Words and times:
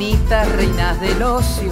minitas, 0.00 0.50
reinas 0.52 0.98
del 0.98 1.22
ocio 1.22 1.70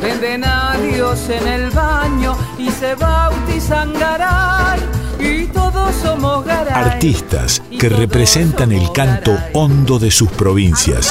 Venden 0.00 0.44
a 0.44 0.76
Dios 0.78 1.28
en 1.28 1.46
el 1.46 1.70
baño 1.70 2.36
y 2.58 2.70
se 2.70 2.94
bautizan 2.94 3.92
garay. 3.94 4.78
Y 5.18 5.46
todos 5.46 5.94
somos 5.96 6.44
garay. 6.44 6.74
Artistas 6.74 7.62
que 7.78 7.88
representan 7.88 8.72
el 8.72 8.92
canto 8.92 9.36
hondo 9.54 9.98
de 9.98 10.10
sus 10.10 10.30
provincias. 10.30 11.10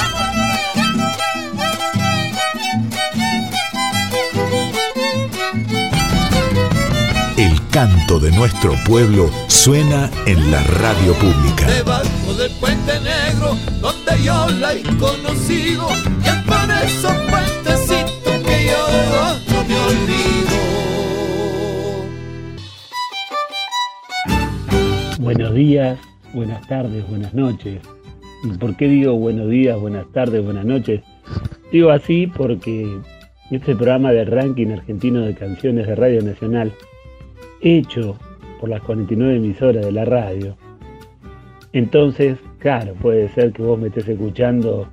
El 7.36 7.68
canto 7.70 8.20
de 8.20 8.30
nuestro 8.30 8.74
pueblo 8.86 9.30
suena 9.48 10.10
en 10.26 10.50
la 10.50 10.62
radio 10.62 11.12
pública. 11.14 11.66
Debajo 11.66 12.34
del 12.38 12.52
puente 12.52 13.00
negro, 13.00 13.56
donde 13.80 14.05
yo 14.26 14.48
la 14.58 14.74
he 14.74 14.82
conocido, 14.82 15.86
y 16.20 16.32
por 16.48 16.68
esos 16.84 17.12
puentecitos 17.30 18.34
no 19.48 19.64
me 19.68 19.76
olvido. 19.88 20.56
Buenos 25.20 25.54
días, 25.54 25.98
buenas 26.34 26.66
tardes, 26.66 27.08
buenas 27.08 27.34
noches. 27.34 27.80
¿Por 28.58 28.76
qué 28.76 28.88
digo 28.88 29.14
buenos 29.14 29.48
días, 29.48 29.78
buenas 29.78 30.06
tardes, 30.12 30.44
buenas 30.44 30.64
noches? 30.64 31.02
Digo 31.70 31.90
así 31.90 32.26
porque 32.26 32.98
este 33.52 33.76
programa 33.76 34.10
de 34.10 34.24
ranking 34.24 34.72
argentino 34.72 35.20
de 35.20 35.36
canciones 35.36 35.86
de 35.86 35.94
Radio 35.94 36.20
Nacional, 36.22 36.72
hecho 37.60 38.18
por 38.58 38.70
las 38.70 38.82
49 38.82 39.36
emisoras 39.36 39.84
de 39.84 39.92
la 39.92 40.04
radio, 40.04 40.56
entonces, 41.72 42.38
claro, 42.58 42.94
puede 42.94 43.28
ser 43.30 43.52
que 43.52 43.62
vos 43.62 43.78
me 43.78 43.88
estés 43.88 44.08
escuchando 44.08 44.88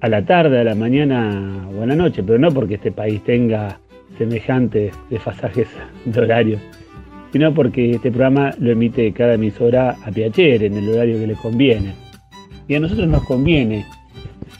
a 0.00 0.08
la 0.08 0.24
tarde, 0.24 0.60
a 0.60 0.64
la 0.64 0.74
mañana 0.74 1.68
o 1.74 1.82
a 1.82 1.86
la 1.86 1.96
noche, 1.96 2.22
pero 2.22 2.38
no 2.38 2.50
porque 2.50 2.74
este 2.74 2.92
país 2.92 3.22
tenga 3.24 3.80
semejantes 4.18 4.94
desfasajes 5.10 5.68
de 6.04 6.20
horario, 6.20 6.58
sino 7.32 7.52
porque 7.52 7.92
este 7.92 8.10
programa 8.10 8.50
lo 8.58 8.70
emite 8.70 9.12
cada 9.12 9.34
emisora 9.34 9.96
a 10.04 10.10
Piacher 10.10 10.64
en 10.64 10.74
el 10.74 10.88
horario 10.88 11.18
que 11.18 11.26
le 11.26 11.34
conviene. 11.34 11.94
Y 12.68 12.74
a 12.74 12.80
nosotros 12.80 13.08
nos 13.08 13.24
conviene 13.24 13.84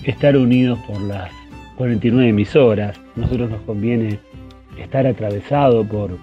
estar 0.05 0.37
unidos 0.37 0.79
por 0.87 1.01
las 1.01 1.31
49 1.77 2.31
emisoras, 2.31 2.99
a 2.99 3.21
nosotros 3.21 3.51
nos 3.51 3.61
conviene 3.63 4.19
estar 4.79 5.07
atravesado 5.07 5.85
por, 5.85 6.19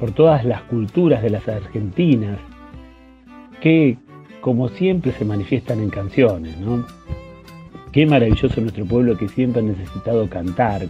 por 0.00 0.12
todas 0.12 0.44
las 0.44 0.62
culturas 0.62 1.22
de 1.22 1.30
las 1.30 1.48
argentinas, 1.48 2.38
que 3.60 3.96
como 4.42 4.68
siempre 4.68 5.12
se 5.12 5.24
manifiestan 5.24 5.80
en 5.80 5.88
canciones, 5.88 6.58
¿no? 6.58 6.84
Qué 7.92 8.04
maravilloso 8.04 8.60
nuestro 8.60 8.84
pueblo 8.84 9.16
que 9.16 9.28
siempre 9.28 9.62
ha 9.62 9.64
necesitado 9.64 10.28
cantar. 10.28 10.82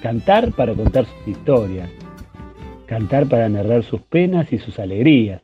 Cantar 0.00 0.52
para 0.52 0.72
contar 0.74 1.04
sus 1.04 1.28
historias. 1.28 1.90
Cantar 2.86 3.26
para 3.26 3.48
narrar 3.48 3.82
sus 3.82 4.00
penas 4.00 4.52
y 4.52 4.58
sus 4.58 4.78
alegrías. 4.78 5.42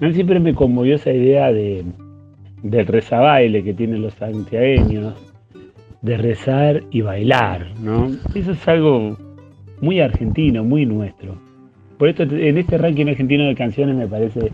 A 0.00 0.06
mí 0.06 0.14
siempre 0.14 0.38
me 0.38 0.54
conmovió 0.54 0.94
esa 0.94 1.12
idea 1.12 1.52
de, 1.52 1.84
del 2.62 2.86
rezabaile 2.86 3.64
que 3.64 3.74
tienen 3.74 4.00
los 4.00 4.14
santiagueños, 4.14 5.14
de 6.02 6.16
rezar 6.16 6.84
y 6.90 7.00
bailar, 7.00 7.66
¿no? 7.80 8.10
Eso 8.34 8.52
es 8.52 8.68
algo 8.68 9.18
muy 9.80 10.00
argentino, 10.00 10.62
muy 10.62 10.86
nuestro. 10.86 11.36
Por 11.98 12.08
esto 12.08 12.22
en 12.22 12.58
este 12.58 12.78
ranking 12.78 13.06
argentino 13.06 13.44
de 13.44 13.54
canciones 13.54 13.96
me 13.96 14.06
parece 14.06 14.52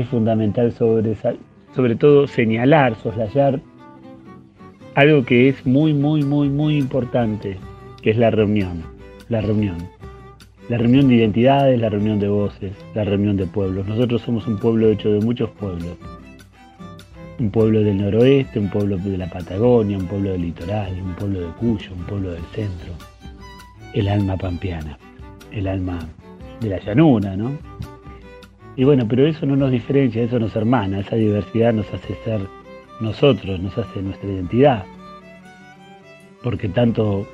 es 0.00 0.08
fundamental 0.08 0.72
sobre, 0.72 1.14
sobre 1.74 1.96
todo 1.96 2.26
señalar, 2.26 2.96
soslayar 2.96 3.60
algo 4.96 5.26
que 5.26 5.50
es 5.50 5.66
muy, 5.66 5.92
muy, 5.92 6.22
muy, 6.22 6.48
muy 6.48 6.78
importante, 6.78 7.58
que 8.00 8.10
es 8.12 8.16
la 8.16 8.30
reunión. 8.30 8.82
La 9.28 9.42
reunión. 9.42 9.76
La 10.70 10.78
reunión 10.78 11.08
de 11.08 11.16
identidades, 11.16 11.78
la 11.78 11.90
reunión 11.90 12.18
de 12.18 12.28
voces, 12.28 12.72
la 12.94 13.04
reunión 13.04 13.36
de 13.36 13.44
pueblos. 13.44 13.86
Nosotros 13.86 14.22
somos 14.22 14.46
un 14.46 14.58
pueblo 14.58 14.88
hecho 14.88 15.12
de 15.12 15.20
muchos 15.20 15.50
pueblos. 15.50 15.98
Un 17.38 17.50
pueblo 17.50 17.82
del 17.82 17.98
noroeste, 17.98 18.58
un 18.58 18.70
pueblo 18.70 18.96
de 18.96 19.18
la 19.18 19.28
Patagonia, 19.28 19.98
un 19.98 20.06
pueblo 20.06 20.32
del 20.32 20.40
litoral, 20.40 20.90
un 20.98 21.14
pueblo 21.14 21.40
de 21.40 21.48
Cuyo, 21.60 21.92
un 21.94 22.06
pueblo 22.06 22.30
del 22.30 22.44
centro. 22.54 22.94
El 23.92 24.08
alma 24.08 24.38
pampeana, 24.38 24.98
el 25.52 25.68
alma 25.68 25.98
de 26.62 26.70
la 26.70 26.78
llanura, 26.78 27.36
¿no? 27.36 27.50
Y 28.76 28.84
bueno, 28.84 29.06
pero 29.08 29.26
eso 29.26 29.46
no 29.46 29.56
nos 29.56 29.70
diferencia, 29.70 30.22
eso 30.22 30.38
nos 30.38 30.54
hermana, 30.54 31.00
esa 31.00 31.16
diversidad 31.16 31.72
nos 31.72 31.92
hace 31.94 32.14
ser 32.24 32.40
nosotros, 33.00 33.58
nos 33.58 33.76
hace 33.78 34.02
nuestra 34.02 34.28
identidad. 34.28 34.84
Porque 36.42 36.68
tanto 36.68 37.26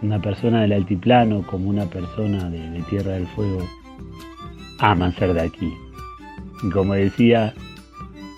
una 0.00 0.20
persona 0.20 0.62
del 0.62 0.72
altiplano 0.72 1.42
como 1.46 1.68
una 1.68 1.84
persona 1.84 2.48
de, 2.48 2.82
Tierra 2.88 3.12
del 3.12 3.26
Fuego 3.28 3.68
aman 4.78 5.14
ser 5.14 5.34
de 5.34 5.42
aquí. 5.42 5.72
Y 6.62 6.70
como 6.70 6.94
decía 6.94 7.52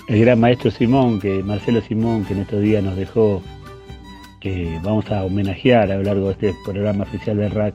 el 0.08 0.20
gran 0.20 0.40
maestro 0.40 0.72
Simón, 0.72 1.20
que 1.20 1.42
Marcelo 1.44 1.80
Simón, 1.82 2.24
que 2.24 2.34
en 2.34 2.40
estos 2.40 2.60
días 2.60 2.82
nos 2.82 2.96
dejó, 2.96 3.42
que 4.40 4.78
vamos 4.82 5.10
a 5.10 5.24
homenajear 5.24 5.90
a 5.90 5.96
lo 5.96 6.02
largo 6.02 6.26
de 6.26 6.32
este 6.32 6.54
programa 6.64 7.04
oficial 7.04 7.36
de 7.36 7.48
RAC, 7.48 7.74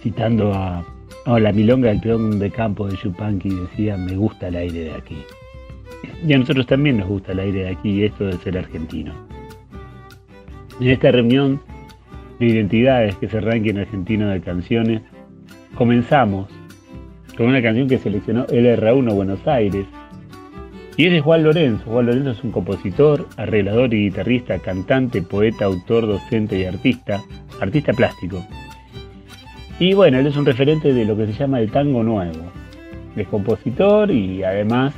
citando 0.00 0.54
a, 0.54 0.84
a 1.24 1.38
la 1.38 1.52
milonga 1.52 1.88
del 1.88 2.00
peón 2.00 2.38
de 2.38 2.50
campo 2.50 2.88
de 2.88 2.96
Yupanqui, 2.96 3.50
decía, 3.50 3.96
me 3.96 4.16
gusta 4.16 4.48
el 4.48 4.56
aire 4.56 4.84
de 4.84 4.94
aquí. 4.94 5.18
Y 6.26 6.32
a 6.32 6.38
nosotros 6.38 6.66
también 6.66 6.98
nos 6.98 7.08
gusta 7.08 7.32
el 7.32 7.40
aire 7.40 7.64
de 7.64 7.68
aquí 7.68 7.90
y 7.90 8.04
esto 8.04 8.24
de 8.24 8.36
ser 8.38 8.58
argentino. 8.58 9.12
En 10.80 10.88
esta 10.88 11.10
reunión 11.12 11.60
de 12.38 12.46
identidades 12.46 13.16
que 13.16 13.28
se 13.28 13.38
en 13.38 13.78
argentino 13.78 14.28
de 14.28 14.40
canciones, 14.40 15.02
comenzamos 15.74 16.48
con 17.36 17.46
una 17.46 17.62
canción 17.62 17.88
que 17.88 17.98
seleccionó 17.98 18.46
LR1 18.46 19.14
Buenos 19.14 19.46
Aires. 19.46 19.86
Y 20.96 21.06
es 21.06 21.12
de 21.12 21.20
Juan 21.20 21.44
Lorenzo. 21.44 21.84
Juan 21.86 22.06
Lorenzo 22.06 22.30
es 22.32 22.44
un 22.44 22.52
compositor, 22.52 23.28
arreglador 23.36 23.94
y 23.94 24.08
guitarrista, 24.08 24.58
cantante, 24.58 25.22
poeta, 25.22 25.64
autor, 25.64 26.06
docente 26.06 26.58
y 26.58 26.64
artista, 26.64 27.22
artista 27.60 27.92
plástico. 27.92 28.44
Y 29.82 29.94
bueno, 29.94 30.20
él 30.20 30.28
es 30.28 30.36
un 30.36 30.46
referente 30.46 30.92
de 30.92 31.04
lo 31.04 31.16
que 31.16 31.26
se 31.26 31.32
llama 31.32 31.58
el 31.58 31.72
tango 31.72 32.04
nuevo. 32.04 32.52
Es 33.16 33.26
compositor 33.26 34.12
y 34.12 34.44
además 34.44 34.94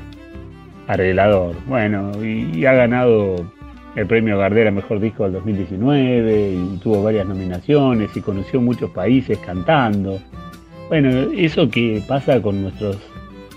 arreglador. 0.87 1.57
Bueno, 1.67 2.13
y, 2.23 2.67
ha 2.67 2.75
ganado 2.75 3.51
el 3.97 4.07
premio 4.07 4.37
Gardera 4.37 4.71
Mejor 4.71 5.01
Disco 5.01 5.25
del 5.25 5.33
2019 5.33 6.53
y 6.53 6.77
tuvo 6.83 7.03
varias 7.03 7.27
nominaciones 7.27 8.15
y 8.15 8.21
conoció 8.21 8.61
muchos 8.61 8.91
países 8.91 9.39
cantando. 9.39 10.21
Bueno, 10.91 11.09
eso 11.35 11.71
que 11.71 12.03
pasa 12.07 12.43
con 12.43 12.61
nuestros 12.61 12.99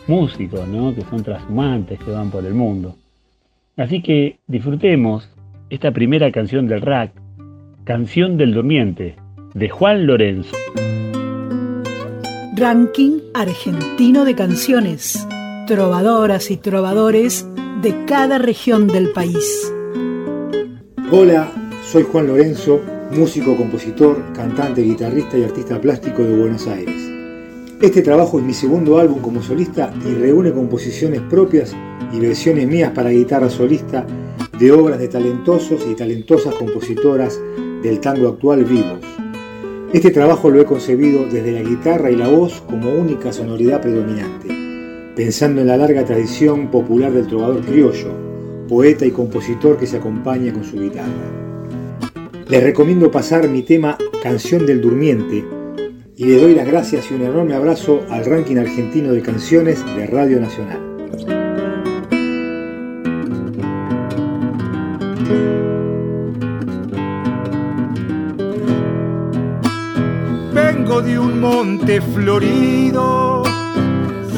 músicos, 0.08 0.66
¿no? 0.70 0.96
Que 0.96 1.02
son 1.02 1.24
transhumantes, 1.24 2.00
que 2.00 2.12
van 2.12 2.32
por 2.32 2.46
el 2.46 2.54
mundo. 2.54 2.96
Así 3.76 4.02
que 4.02 4.38
disfrutemos 4.48 5.30
esta 5.70 5.92
primera 5.92 6.32
canción 6.32 6.70
del 6.70 6.80
rack, 6.80 7.12
Canción 7.84 8.38
del 8.38 8.54
Durmiente, 8.54 9.18
de 9.54 9.68
Juan 9.68 10.08
Lorenzo. 10.08 10.56
Ranking 12.58 13.20
Argentino 13.36 14.26
de 14.26 14.34
Canciones 14.34 15.28
trovadoras 15.68 16.50
y 16.50 16.58
trovadores 16.58 17.46
de 17.84 18.06
cada 18.06 18.40
región 18.40 18.88
del 18.88 19.12
país. 19.12 19.72
Hola, 21.12 21.52
soy 21.86 22.02
Juan 22.12 22.26
Lorenzo, 22.26 22.82
músico, 23.12 23.56
compositor, 23.56 24.34
cantante, 24.34 24.82
guitarrista 24.82 25.38
y 25.38 25.44
artista 25.44 25.80
plástico 25.80 26.24
de 26.24 26.36
Buenos 26.36 26.66
Aires. 26.66 27.00
Este 27.80 28.02
trabajo 28.02 28.40
es 28.40 28.46
mi 28.46 28.56
segundo 28.56 28.98
álbum 28.98 29.20
como 29.22 29.44
solista 29.44 29.94
y 30.04 30.16
reúne 30.16 30.52
composiciones 30.52 31.22
propias 31.30 31.76
y 32.12 32.20
versiones 32.20 32.68
mías 32.68 32.92
para 32.92 33.12
guitarra 33.12 33.52
solista 33.52 34.04
de 34.58 34.72
obras 34.72 34.98
de 34.98 35.10
talentosos 35.10 35.86
y 35.88 35.94
talentosas 35.94 36.56
compositoras 36.56 37.40
del 37.84 38.00
tango 38.00 38.30
actual 38.30 38.66
vivos. 38.66 39.27
Este 39.94 40.12
trabajo 40.12 40.50
lo 40.50 40.62
he 40.62 40.66
concebido 40.66 41.26
desde 41.26 41.52
la 41.52 41.62
guitarra 41.62 42.12
y 42.12 42.16
la 42.16 42.28
voz 42.28 42.62
como 42.68 42.92
única 42.92 43.32
sonoridad 43.32 43.82
predominante 43.82 44.68
pensando 45.18 45.62
en 45.62 45.68
la 45.68 45.78
larga 45.78 46.06
tradición 46.06 46.68
popular 46.68 47.12
del 47.12 47.26
trovador 47.26 47.66
criollo, 47.66 48.12
poeta 48.70 49.04
y 49.04 49.10
compositor 49.10 49.76
que 49.76 49.88
se 49.88 49.98
acompaña 49.98 50.54
con 50.54 50.64
su 50.64 50.80
guitarra. 50.80 51.10
Les 52.48 52.62
recomiendo 52.62 53.10
pasar 53.10 53.50
mi 53.50 53.64
tema 53.64 53.98
Canción 54.22 54.68
del 54.68 54.80
Durmiente 54.80 55.44
y 56.16 56.26
le 56.26 56.38
doy 56.38 56.54
las 56.54 56.68
gracias 56.68 57.10
y 57.10 57.16
un 57.16 57.24
enorme 57.24 57.56
abrazo 57.56 58.02
al 58.12 58.26
ranking 58.26 58.58
argentino 58.58 59.12
de 59.12 59.24
canciones 59.24 59.84
de 59.96 60.06
Radio 60.06 60.40
Nacional. 60.40 60.87
De 71.04 71.20
un 71.20 71.40
monte 71.40 72.02
florido, 72.02 73.44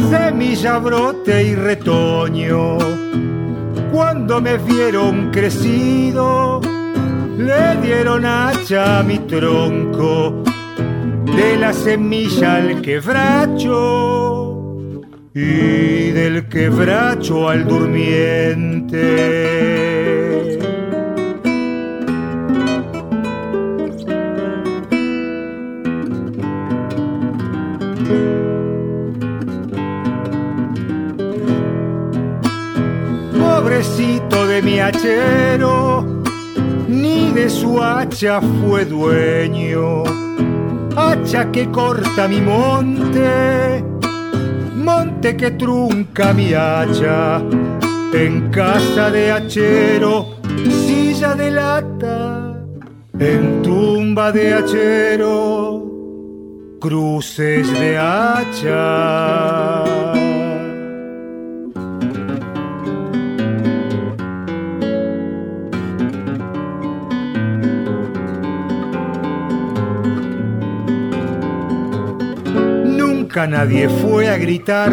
semilla, 0.09 0.77
brote 0.77 1.43
y 1.43 1.55
retoño. 1.55 2.77
Cuando 3.93 4.41
me 4.41 4.57
vieron 4.57 5.31
crecido, 5.31 6.59
le 7.37 7.77
dieron 7.81 8.25
hacha 8.25 8.99
a 8.99 9.03
mi 9.03 9.19
tronco, 9.19 10.43
de 11.25 11.55
la 11.57 11.71
semilla 11.71 12.57
al 12.57 12.81
quebracho 12.81 14.49
y 15.33 16.11
del 16.11 16.49
quebracho 16.49 17.47
al 17.47 17.65
durmiente. 17.65 18.99
Hachero, 34.81 36.23
ni 36.87 37.31
de 37.31 37.49
su 37.49 37.81
hacha 37.81 38.41
fue 38.41 38.85
dueño. 38.85 40.03
Hacha 40.95 41.51
que 41.51 41.69
corta 41.69 42.27
mi 42.27 42.41
monte, 42.41 43.83
monte 44.75 45.37
que 45.37 45.51
trunca 45.51 46.33
mi 46.33 46.53
hacha. 46.53 47.41
En 48.13 48.49
casa 48.49 49.11
de 49.11 49.31
hachero, 49.31 50.37
silla 50.87 51.35
de 51.35 51.51
lata, 51.51 52.55
en 53.19 53.61
tumba 53.61 54.31
de 54.31 54.53
hachero, 54.55 55.85
cruces 56.79 57.71
de 57.71 57.97
hacha. 57.97 59.83
Nunca 73.29 73.45
nadie 73.45 73.87
fue 73.87 74.27
a 74.27 74.39
gritar 74.39 74.91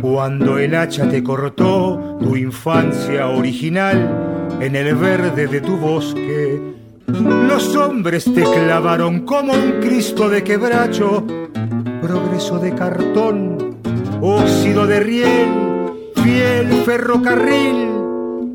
cuando 0.00 0.56
el 0.56 0.74
hacha 0.74 1.10
te 1.10 1.22
cortó 1.22 2.16
tu 2.18 2.34
infancia 2.34 3.26
original 3.26 4.56
en 4.62 4.76
el 4.76 4.94
verde 4.94 5.46
de 5.46 5.60
tu 5.60 5.76
bosque. 5.76 6.58
Los 7.06 7.76
hombres 7.76 8.24
te 8.24 8.44
clavaron 8.44 9.26
como 9.26 9.52
un 9.52 9.72
Cristo 9.78 10.30
de 10.30 10.42
quebracho, 10.42 11.22
progreso 12.00 12.58
de 12.60 12.74
cartón, 12.74 13.76
óxido 14.22 14.86
de 14.86 15.00
riel, 15.00 15.48
fiel 16.14 16.66
ferrocarril. 16.86 18.54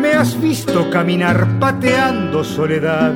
Me 0.00 0.12
has 0.14 0.40
visto 0.40 0.88
caminar 0.88 1.58
pateando 1.58 2.42
soledad 2.42 3.12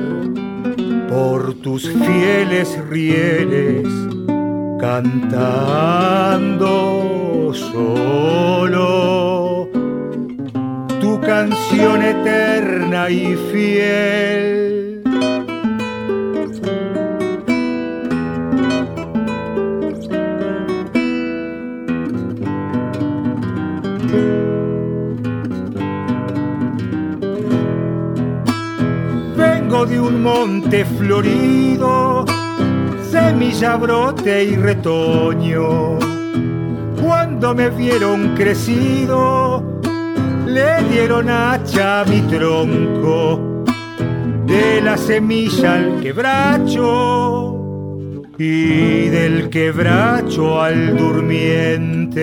por 1.09 1.55
tus 1.55 1.89
fieles 1.89 2.77
rieles 2.91 3.87
cantando 4.81 6.73
solo 7.53 8.79
tu 10.99 11.21
canción 11.21 12.01
eterna 12.01 13.07
y 13.11 13.35
fiel. 13.51 15.03
Vengo 29.37 29.85
de 29.85 29.99
un 29.99 30.23
monte 30.23 30.85
florido 30.85 32.30
semilla, 33.41 33.75
brote 33.75 34.43
y 34.43 34.55
retoño. 34.55 35.97
Cuando 37.01 37.55
me 37.55 37.71
vieron 37.71 38.35
crecido, 38.35 39.81
le 40.45 40.83
dieron 40.91 41.27
hacha 41.27 42.01
a 42.01 42.05
mi 42.05 42.21
tronco, 42.21 43.63
de 44.45 44.81
la 44.81 44.95
semilla 44.95 45.73
al 45.73 45.99
quebracho 46.01 47.57
y 48.37 49.07
del 49.09 49.49
quebracho 49.49 50.61
al 50.61 50.95
durmiente. 50.95 52.21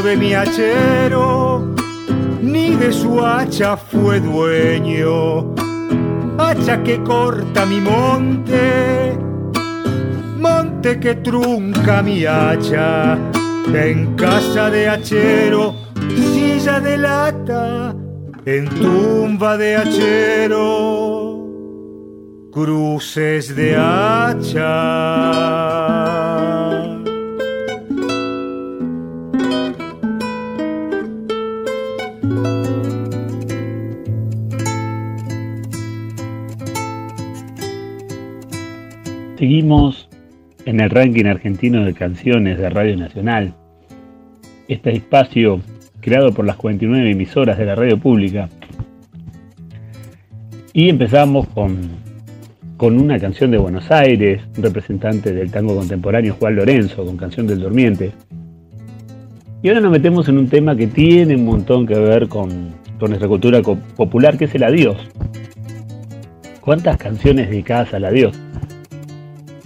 De 0.00 0.16
mi 0.16 0.32
hachero, 0.32 1.74
ni 2.40 2.74
de 2.76 2.90
su 2.92 3.22
hacha 3.22 3.76
fue 3.76 4.20
dueño. 4.20 5.54
Hacha 6.38 6.82
que 6.82 7.02
corta 7.02 7.66
mi 7.66 7.78
monte, 7.78 9.18
monte 10.38 10.98
que 10.98 11.16
trunca 11.16 12.02
mi 12.02 12.24
hacha. 12.24 13.18
En 13.66 14.14
casa 14.16 14.70
de 14.70 14.88
hachero, 14.88 15.74
silla 16.16 16.80
de 16.80 16.96
lata, 16.96 17.94
en 18.46 18.68
tumba 18.70 19.58
de 19.58 19.76
hachero, 19.76 21.38
cruces 22.50 23.54
de 23.54 23.76
hacha. 23.76 25.61
Seguimos 39.42 40.08
en 40.66 40.78
el 40.78 40.88
ranking 40.88 41.24
argentino 41.24 41.84
de 41.84 41.94
canciones 41.94 42.58
de 42.58 42.70
Radio 42.70 42.96
Nacional. 42.96 43.52
Este 44.68 44.92
espacio 44.92 45.60
creado 45.98 46.32
por 46.32 46.46
las 46.46 46.54
49 46.54 47.10
emisoras 47.10 47.58
de 47.58 47.66
la 47.66 47.74
radio 47.74 47.98
pública. 47.98 48.48
Y 50.72 50.88
empezamos 50.88 51.48
con, 51.48 51.76
con 52.76 53.00
una 53.00 53.18
canción 53.18 53.50
de 53.50 53.58
Buenos 53.58 53.90
Aires, 53.90 54.42
representante 54.58 55.32
del 55.32 55.50
tango 55.50 55.74
contemporáneo, 55.74 56.36
Juan 56.38 56.54
Lorenzo, 56.54 57.04
con 57.04 57.16
Canción 57.16 57.48
del 57.48 57.58
Durmiente. 57.58 58.12
Y 59.60 59.70
ahora 59.70 59.80
nos 59.80 59.90
metemos 59.90 60.28
en 60.28 60.38
un 60.38 60.48
tema 60.48 60.76
que 60.76 60.86
tiene 60.86 61.34
un 61.34 61.46
montón 61.46 61.84
que 61.84 61.98
ver 61.98 62.28
con, 62.28 62.76
con 63.00 63.10
nuestra 63.10 63.26
cultura 63.26 63.60
popular, 63.60 64.38
que 64.38 64.44
es 64.44 64.54
el 64.54 64.62
adiós. 64.62 64.98
¿Cuántas 66.60 66.96
canciones 66.96 67.50
dedicadas 67.50 67.92
al 67.92 68.04
adiós? 68.04 68.38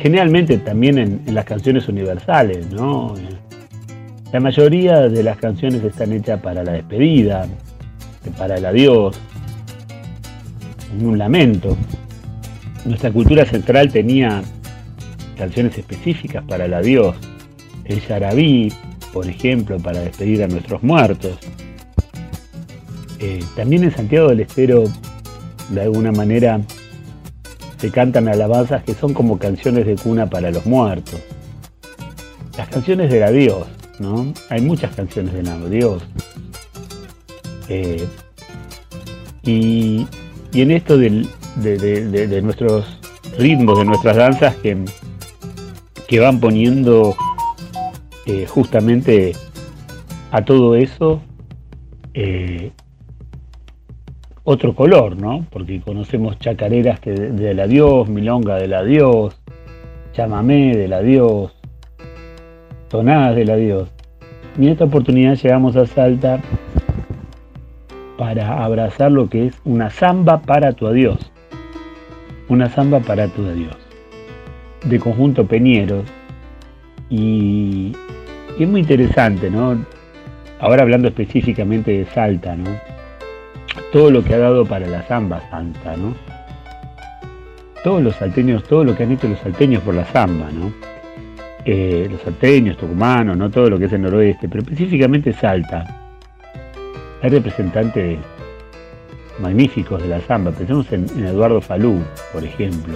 Generalmente 0.06 0.58
también 0.58 0.98
en, 0.98 1.34
las 1.34 1.44
canciones 1.44 1.88
universales, 1.88 2.70
¿no? 2.70 3.12
La 4.32 4.38
mayoría 4.38 5.08
de 5.08 5.20
las 5.24 5.36
canciones 5.36 5.82
están 5.82 6.12
hechas 6.12 6.40
para 6.40 6.62
la 6.62 6.74
despedida, 6.74 7.48
para 8.38 8.54
el 8.54 8.66
adiós, 8.66 9.18
un 11.02 11.18
lamento. 11.18 11.76
Nuestra 12.84 13.10
cultura 13.10 13.44
central 13.46 13.90
tenía 13.90 14.42
canciones 15.36 15.76
específicas 15.76 16.44
para 16.44 16.66
el 16.66 16.74
adiós. 16.74 17.16
El 17.84 18.00
yarabí, 18.00 18.72
por 19.12 19.26
ejemplo, 19.26 19.76
para 19.78 20.02
despedir 20.02 20.44
a 20.44 20.46
nuestros 20.46 20.84
muertos. 20.84 21.36
Eh, 23.18 23.40
también 23.56 23.82
en 23.82 23.90
Santiago 23.90 24.28
del 24.28 24.38
Estero, 24.38 24.84
de 25.70 25.82
alguna 25.82 26.12
manera, 26.12 26.60
se 27.78 27.90
cantan 27.90 28.28
alabanzas 28.28 28.82
que 28.84 28.94
son 28.94 29.14
como 29.14 29.38
canciones 29.38 29.86
de 29.86 29.96
cuna 29.96 30.28
para 30.28 30.50
los 30.50 30.66
muertos. 30.66 31.20
Las 32.56 32.68
canciones 32.68 33.10
del 33.10 33.22
adiós, 33.22 33.66
¿no? 33.98 34.32
Hay 34.48 34.62
muchas 34.62 34.94
canciones 34.94 35.34
del 35.34 35.48
adiós. 35.48 36.02
Eh, 37.68 38.06
Y, 39.46 40.06
en 40.54 40.70
esto 40.72 40.98
de, 40.98 41.10
nuestros 42.42 42.98
ritmos, 43.38 43.78
de 43.78 43.84
nuestras 43.84 44.16
danzas 44.16 44.56
que, 44.56 44.76
que 46.08 46.18
van 46.18 46.40
poniendo 46.40 47.14
eh, 48.26 48.46
justamente 48.48 49.36
a 50.32 50.44
todo 50.44 50.74
eso 50.74 51.22
eh, 52.14 52.72
otro 54.46 54.76
color, 54.76 55.20
¿no? 55.20 55.44
Porque 55.50 55.80
conocemos 55.80 56.38
chacareras 56.38 57.00
de, 57.00 57.52
la 57.52 57.66
Dios, 57.66 58.08
milonga 58.08 58.54
de 58.54 58.68
la 58.68 58.84
Dios, 58.84 59.36
chamamé 60.12 60.76
de 60.76 60.86
la 60.86 61.02
Dios, 61.02 61.52
tonadas 62.88 63.34
de 63.34 63.44
la 63.44 63.56
Dios. 63.56 63.88
Y 64.56 64.66
en 64.66 64.72
esta 64.72 64.84
oportunidad 64.84 65.34
llegamos 65.34 65.74
a 65.74 65.84
Salta 65.86 66.40
para 68.16 68.64
abrazar 68.64 69.10
lo 69.10 69.28
que 69.28 69.46
es 69.46 69.60
una 69.64 69.90
samba 69.90 70.40
para 70.40 70.72
tu 70.72 70.86
adiós. 70.86 71.32
Una 72.48 72.70
samba 72.70 73.00
para 73.00 73.26
tu 73.26 73.44
adiós. 73.44 73.76
De 74.84 75.00
conjunto 75.00 75.44
Peñeros. 75.44 76.04
Y, 77.10 77.96
y 78.56 78.62
es 78.62 78.68
muy 78.68 78.82
interesante, 78.82 79.50
¿no? 79.50 79.84
Ahora 80.60 80.82
hablando 80.82 81.08
específicamente 81.08 81.98
de 81.98 82.04
Salta, 82.06 82.54
¿no? 82.54 82.95
Todo 83.92 84.10
lo 84.10 84.24
que 84.24 84.34
ha 84.34 84.38
dado 84.38 84.64
para 84.64 84.86
la 84.86 85.06
samba 85.06 85.40
santa, 85.50 85.96
¿no? 85.96 86.14
Todos 87.84 88.02
los 88.02 88.16
salteños, 88.16 88.64
todo 88.64 88.84
lo 88.84 88.96
que 88.96 89.04
han 89.04 89.12
hecho 89.12 89.28
los 89.28 89.38
salteños 89.38 89.82
por 89.82 89.94
la 89.94 90.04
samba, 90.06 90.50
¿no? 90.50 90.72
Eh, 91.64 92.08
los 92.10 92.20
salteños, 92.22 92.76
tucumanos, 92.76 93.36
¿no? 93.36 93.50
Todo 93.50 93.70
lo 93.70 93.78
que 93.78 93.86
es 93.86 93.92
el 93.92 94.02
noroeste, 94.02 94.48
pero 94.48 94.62
específicamente 94.62 95.32
Salta. 95.32 95.84
Hay 97.22 97.30
representantes 97.30 98.18
magníficos 99.40 100.02
de 100.02 100.08
la 100.08 100.20
samba. 100.20 100.50
Pensemos 100.52 100.90
en, 100.92 101.06
Eduardo 101.24 101.60
Falú, 101.60 102.02
por 102.32 102.44
ejemplo. 102.44 102.94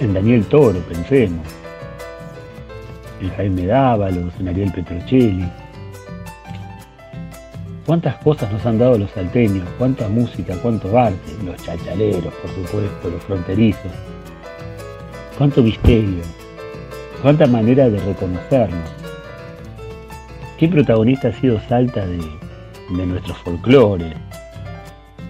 En 0.00 0.14
Daniel 0.14 0.44
Toro, 0.46 0.78
pensemos. 0.80 1.46
En 3.20 3.30
Jaime 3.30 3.66
Dávalos, 3.66 4.32
en 4.38 4.48
Ariel 4.48 4.72
Petrocelli 4.72 5.48
cuántas 7.86 8.16
cosas 8.16 8.52
nos 8.52 8.66
han 8.66 8.78
dado 8.78 8.98
los 8.98 9.10
salteños, 9.12 9.66
cuánta 9.78 10.08
música, 10.08 10.56
cuánto 10.60 10.98
arte, 10.98 11.18
los 11.44 11.56
chachaleros, 11.62 12.34
por 12.34 12.50
supuesto, 12.50 13.08
los 13.08 13.22
fronterizos, 13.22 13.92
cuánto 15.38 15.62
misterio, 15.62 16.22
cuánta 17.22 17.46
manera 17.46 17.88
de 17.88 18.00
reconocernos. 18.00 18.90
¿Qué 20.58 20.68
protagonista 20.68 21.28
ha 21.28 21.32
sido 21.32 21.60
Salta 21.68 22.04
de, 22.06 22.18
de 22.18 23.06
nuestro 23.06 23.34
folclore? 23.34 24.14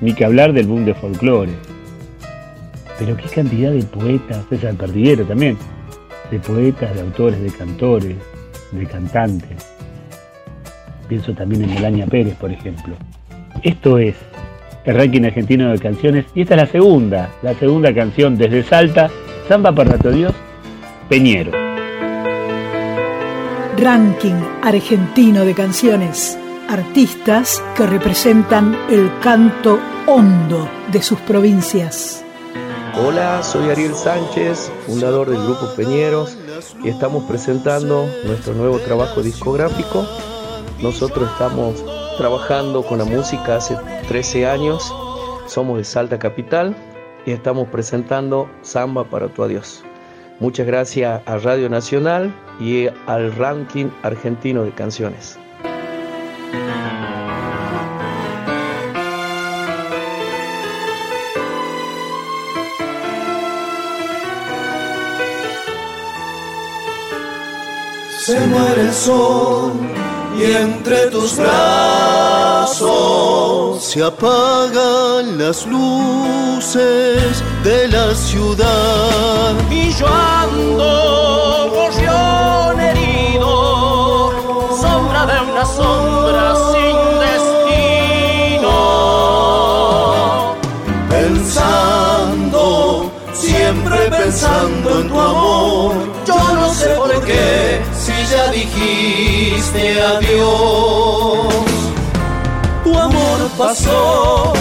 Ni 0.01 0.15
que 0.15 0.25
hablar 0.25 0.53
del 0.53 0.67
boom 0.67 0.85
de 0.85 0.95
folclore. 0.95 1.53
Pero 2.99 3.17
qué 3.17 3.29
cantidad 3.29 3.73
de 3.73 3.83
poetas, 3.83 4.45
César 4.49 4.75
Perdiguero 4.75 5.27
también, 5.27 5.59
de 6.31 6.39
poetas, 6.39 6.95
de 6.95 7.03
autores, 7.03 7.41
de 7.43 7.51
cantores, 7.51 8.17
de 8.73 8.87
cantantes 8.87 9.76
Pienso 11.09 11.33
también 11.33 11.65
en 11.65 11.75
Melania 11.75 12.07
Pérez, 12.07 12.35
por 12.35 12.51
ejemplo. 12.51 12.95
Esto 13.63 13.99
es 13.99 14.17
el 14.85 14.95
ranking 14.95 15.23
argentino 15.23 15.71
de 15.71 15.79
canciones 15.79 16.27
y 16.35 16.43
esta 16.43 16.55
es 16.55 16.61
la 16.63 16.67
segunda, 16.67 17.31
la 17.43 17.55
segunda 17.55 17.93
canción 17.95 18.37
desde 18.37 18.63
Salta, 18.63 19.11
Samba 19.49 19.73
para 19.73 19.99
tu 19.99 20.11
Dios, 20.11 20.33
Peñero. 21.09 21.53
Ranking 23.79 24.41
argentino 24.63 25.45
de 25.45 25.55
canciones. 25.55 26.39
Artistas 26.69 27.63
que 27.77 27.87
representan 27.87 28.77
el 28.91 29.11
canto 29.21 29.79
hondo 30.07 30.69
de 30.91 31.03
sus 31.03 31.21
provincias. 31.21 32.25
Hola, 32.99 33.43
soy 33.43 33.69
Ariel 33.69 33.95
Sánchez, 33.95 34.73
fundador 34.87 35.29
del 35.29 35.43
grupo 35.43 35.69
Peñeros 35.77 36.39
y 36.83 36.89
estamos 36.89 37.25
presentando 37.25 38.09
nuestro 38.25 38.55
nuevo 38.55 38.79
trabajo 38.79 39.23
discográfico 39.23 40.07
nosotros 40.83 41.31
estamos 41.31 41.85
trabajando 42.19 42.83
con 42.83 42.99
la 42.99 43.05
música 43.05 43.57
hace 43.57 43.77
13 44.09 44.47
años, 44.47 44.95
somos 45.47 45.79
de 45.79 45.85
Salta 45.85 46.19
Capital 46.19 46.77
y 47.25 47.33
estamos 47.33 47.69
presentando 47.69 48.49
Samba 48.63 49.05
para 49.05 49.29
tu 49.29 49.43
adiós. 49.43 49.85
Muchas 50.39 50.67
gracias 50.67 51.23
a 51.27 51.39
Radio 51.39 51.69
Nacional 51.69 52.35
y 52.61 52.89
al 53.07 53.35
ranking 53.37 53.87
argentino 54.03 54.65
de 54.65 54.73
canciones. 54.73 55.39
Se 68.27 68.41
muere 68.49 68.83
el 68.83 68.93
sol 68.93 69.86
y 70.39 70.53
entre 70.53 71.07
tus 71.07 71.37
brazos 71.37 72.87
se 73.83 74.03
apagan 74.03 75.39
las 75.39 75.65
luces 75.67 77.43
de 77.65 77.89
la 77.89 78.15
ciudad. 78.15 79.55
Y 79.71 79.91
yo 79.93 80.07
ando 80.07 81.71
gorrión 81.73 82.79
herido, 82.81 84.33
sombra 84.81 85.27
de 85.27 85.41
una 85.41 85.65
sombra 85.65 86.55
sin 86.73 86.97
destino. 87.27 88.77
Pensando, 91.09 93.11
siempre 93.33 94.11
pensando 94.11 95.01
en 95.01 95.09
tu 95.09 95.19
amor, 95.19 95.95
dijiste 98.57 99.83
adiós. 100.15 101.55
Tu 102.85 102.91
amor 103.09 103.39
pasó 103.59 104.53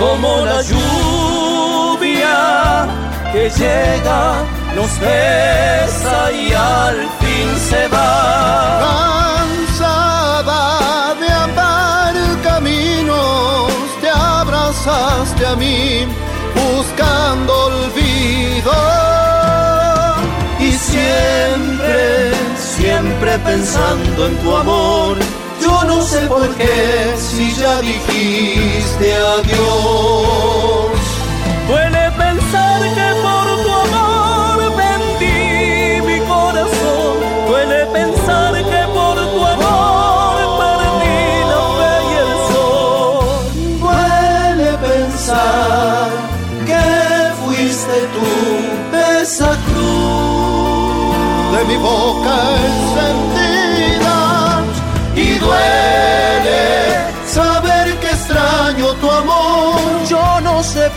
como 0.00 0.30
la 0.50 0.60
lluvia 0.70 2.38
que 3.32 3.44
llega, 3.60 4.20
nos 4.76 4.92
besa 4.98 6.16
y 6.32 6.52
al 6.52 6.98
fin 7.20 7.48
se 7.68 7.82
va. 7.94 8.14
Cansada 8.86 10.64
de 11.20 11.28
andar 11.46 12.14
caminos, 12.48 13.72
te 14.00 14.10
abrazaste 14.10 15.42
a 15.46 15.54
mí 15.56 16.06
buscando 16.60 17.52
olvido 17.70 18.76
y 20.58 20.72
siempre 20.72 21.79
siempre 22.80 23.38
pensando 23.40 24.26
en 24.26 24.36
tu 24.38 24.56
amor. 24.56 25.16
Yo 25.62 25.84
no 25.84 26.02
sé 26.02 26.20
por 26.26 26.48
qué 26.56 27.14
si 27.16 27.52
ya 27.60 27.80
dijiste 27.80 29.14
adiós. 29.14 30.59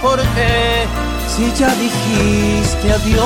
Por 0.01 0.19
qué 0.35 0.85
si 1.27 1.51
ya 1.53 1.69
dijiste 1.75 2.91
adiós. 2.93 3.23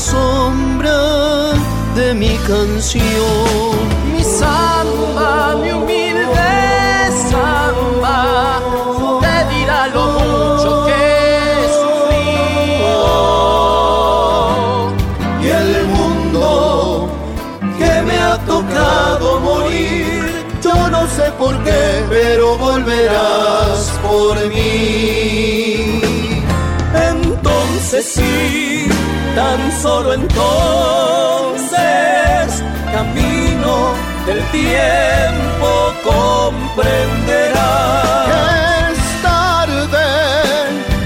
sombra 0.00 1.52
de 1.94 2.14
mi 2.14 2.34
canción. 2.48 3.74
Mi 4.14 4.24
samba, 4.24 5.56
mi 5.62 5.70
humilde 5.72 6.52
samba, 7.30 8.60
te 9.20 9.36
dirá 9.54 9.80
lo 9.88 10.04
mucho 10.18 10.70
que 10.86 10.94
he. 10.94 11.66
Y 15.44 15.46
el 15.62 15.70
mundo 15.96 17.10
que 17.78 17.92
me 18.08 18.16
ha 18.18 18.38
tocado 18.54 19.40
morir, 19.40 20.44
yo 20.62 20.76
no 20.88 21.06
sé 21.08 21.30
por 21.38 21.54
qué, 21.62 21.82
pero 22.08 22.56
volverás 22.56 23.92
por 24.02 24.34
mí. 24.48 26.00
Entonces 26.94 28.04
sí 28.14 28.89
tan 29.40 29.60
solo 29.80 30.12
entonces, 30.12 30.36
camino 32.92 33.94
del 34.26 34.44
tiempo 34.50 35.68
comprenderás. 36.10 38.26
Que 38.28 38.40
es 38.92 39.00
tarde, 39.22 40.08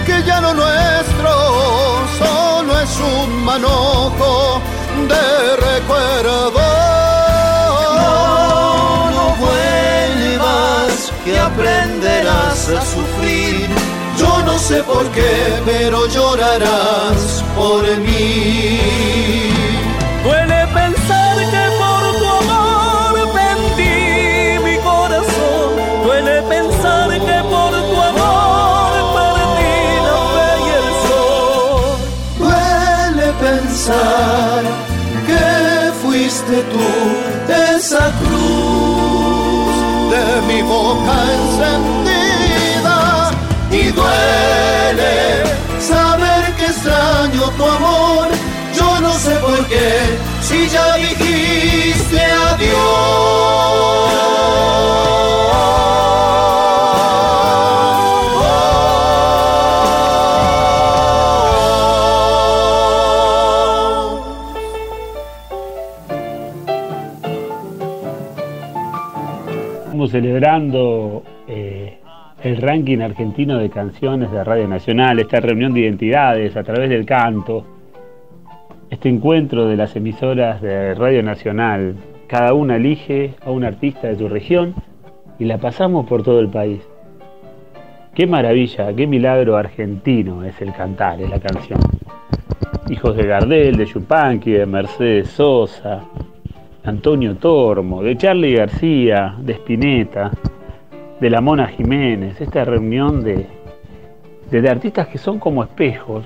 que 0.07 0.17
ya 0.29 0.39
lo 0.41 0.53
nuestro 0.53 1.33
solo 2.23 2.73
es 2.81 2.93
un 3.17 3.29
manojo 3.45 4.33
de 5.11 5.25
recuerdo. 5.69 6.61
No, 8.01 9.11
no 9.17 9.25
vuelvas, 9.45 10.93
que 11.25 11.35
aprenderás 11.39 12.61
a 12.69 12.71
sufrir. 12.95 13.24
No 14.65 14.71
sé 14.71 14.83
por 14.85 15.07
qué, 15.11 15.63
pero 15.67 16.07
llorarás 16.09 17.45
por 17.55 17.83
mí. 17.99 18.81
Duele 20.25 20.67
pensar 20.73 21.37
que 21.53 21.65
por 21.83 22.03
tu 22.19 22.27
amor 22.43 23.15
vendí 23.35 24.59
mi 24.65 24.77
corazón. 24.79 25.69
Duele 26.03 26.41
pensar 26.49 27.11
que 27.11 27.39
por 27.53 27.73
tu 27.91 27.97
amor 28.11 28.93
perdí 29.19 29.77
la 30.07 30.19
fe 30.33 30.51
y 30.65 30.71
el 30.81 30.89
sol. 31.09 31.97
Duele 32.39 33.29
pensar 33.47 34.63
que 35.27 35.45
fuiste 36.03 36.57
tú 36.73 36.89
esa 37.53 38.05
cruz 38.23 39.75
de 40.11 40.25
mi 40.49 40.63
boca 40.63 41.17
sé 49.25 49.37
por 49.37 49.67
qué, 49.69 50.19
si 50.43 50.69
ya 50.69 50.97
dijiste 50.97 52.21
adiós. 52.21 53.55
Estamos 69.85 70.11
celebrando 70.11 71.23
eh, 71.49 71.99
el 72.43 72.59
ranking 72.59 72.99
argentino 72.99 73.57
de 73.57 73.71
canciones 73.71 74.31
de 74.31 74.45
Radio 74.45 74.69
Nacional, 74.69 75.19
esta 75.19 75.41
reunión 75.41 75.73
de 75.73 75.81
identidades 75.81 76.55
a 76.57 76.63
través 76.63 76.91
del 76.91 77.07
canto, 77.07 77.65
este 78.95 79.09
encuentro 79.09 79.67
de 79.67 79.77
las 79.77 79.97
emisoras 79.97 80.63
de 80.63 80.95
Radio 80.95 81.21
Nacional. 81.25 81.97
Cada 82.29 82.55
una 82.55 82.77
elige 82.77 83.35
a 83.45 83.51
un 83.51 83.65
artista 83.65 84.07
de 84.07 84.17
su 84.17 84.29
región 84.29 84.73
y 85.37 85.47
la 85.47 85.59
pasamos 85.59 86.07
por 86.07 86.23
todo 86.23 86.39
el 86.39 86.49
país. 86.49 86.81
Qué 88.15 88.29
maravilla, 88.29 88.95
qué 88.95 89.09
milagro 89.09 89.57
argentino 89.57 90.45
es 90.45 90.63
el 90.63 90.73
cantar, 90.73 91.21
es 91.21 91.29
la 91.29 91.41
canción. 91.41 91.81
Hijos 92.89 93.17
de 93.17 93.27
Gardel, 93.27 93.77
de 93.77 93.85
Yupanqui, 93.85 94.53
de 94.53 94.67
Mercedes 94.67 95.31
Sosa, 95.31 96.05
Antonio 96.85 97.35
Tormo, 97.35 98.01
de 98.01 98.17
Charlie 98.17 98.55
García, 98.55 99.35
de 99.41 99.55
Spinetta, 99.55 100.31
de 101.21 101.31
la 101.31 101.41
Mona 101.41 101.67
Jiménez, 101.67 102.41
esta 102.41 102.65
reunión 102.65 103.25
de, 103.25 103.45
de, 104.53 104.63
de 104.63 104.71
artistas 104.71 105.09
que 105.09 105.19
son 105.19 105.41
como 105.41 105.65
espejos. 105.65 106.25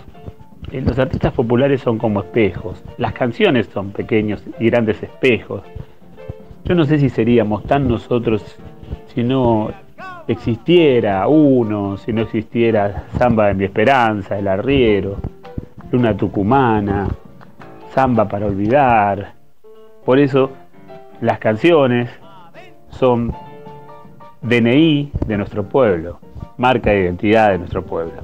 Eh, 0.71 0.83
Los 0.83 0.99
artistas 0.99 1.33
populares 1.33 1.81
son 1.81 1.99
como 1.99 2.21
espejos, 2.21 2.83
las 2.99 3.13
canciones 3.13 3.69
son 3.73 3.91
pequeños 3.91 4.43
y 4.59 4.67
grandes 4.67 5.03
espejos. 5.03 5.63
Yo 6.65 6.75
no 6.75 6.85
sé 6.85 6.99
si 6.99 7.09
seríamos 7.09 7.65
tan 7.65 7.89
nosotros 7.89 8.45
si 9.15 9.23
no 9.23 9.71
existiera 10.27 11.27
uno, 11.27 11.97
si 11.97 12.13
no 12.13 12.23
existiera 12.23 13.05
Samba 13.17 13.47
de 13.47 13.55
mi 13.55 13.65
Esperanza, 13.65 14.39
El 14.39 14.49
Arriero, 14.49 15.17
Luna 15.91 16.15
Tucumana, 16.17 17.09
Samba 17.95 18.29
para 18.29 18.47
Olvidar. 18.47 19.33
Por 20.05 20.19
eso 20.19 20.51
las 21.23 21.39
canciones 21.39 22.11
son 22.91 23.33
DNI 24.43 25.13
de 25.27 25.37
nuestro 25.37 25.65
pueblo, 25.65 26.21
marca 26.59 26.91
de 26.91 27.01
identidad 27.01 27.51
de 27.51 27.59
nuestro 27.59 27.85
pueblo. 27.85 28.23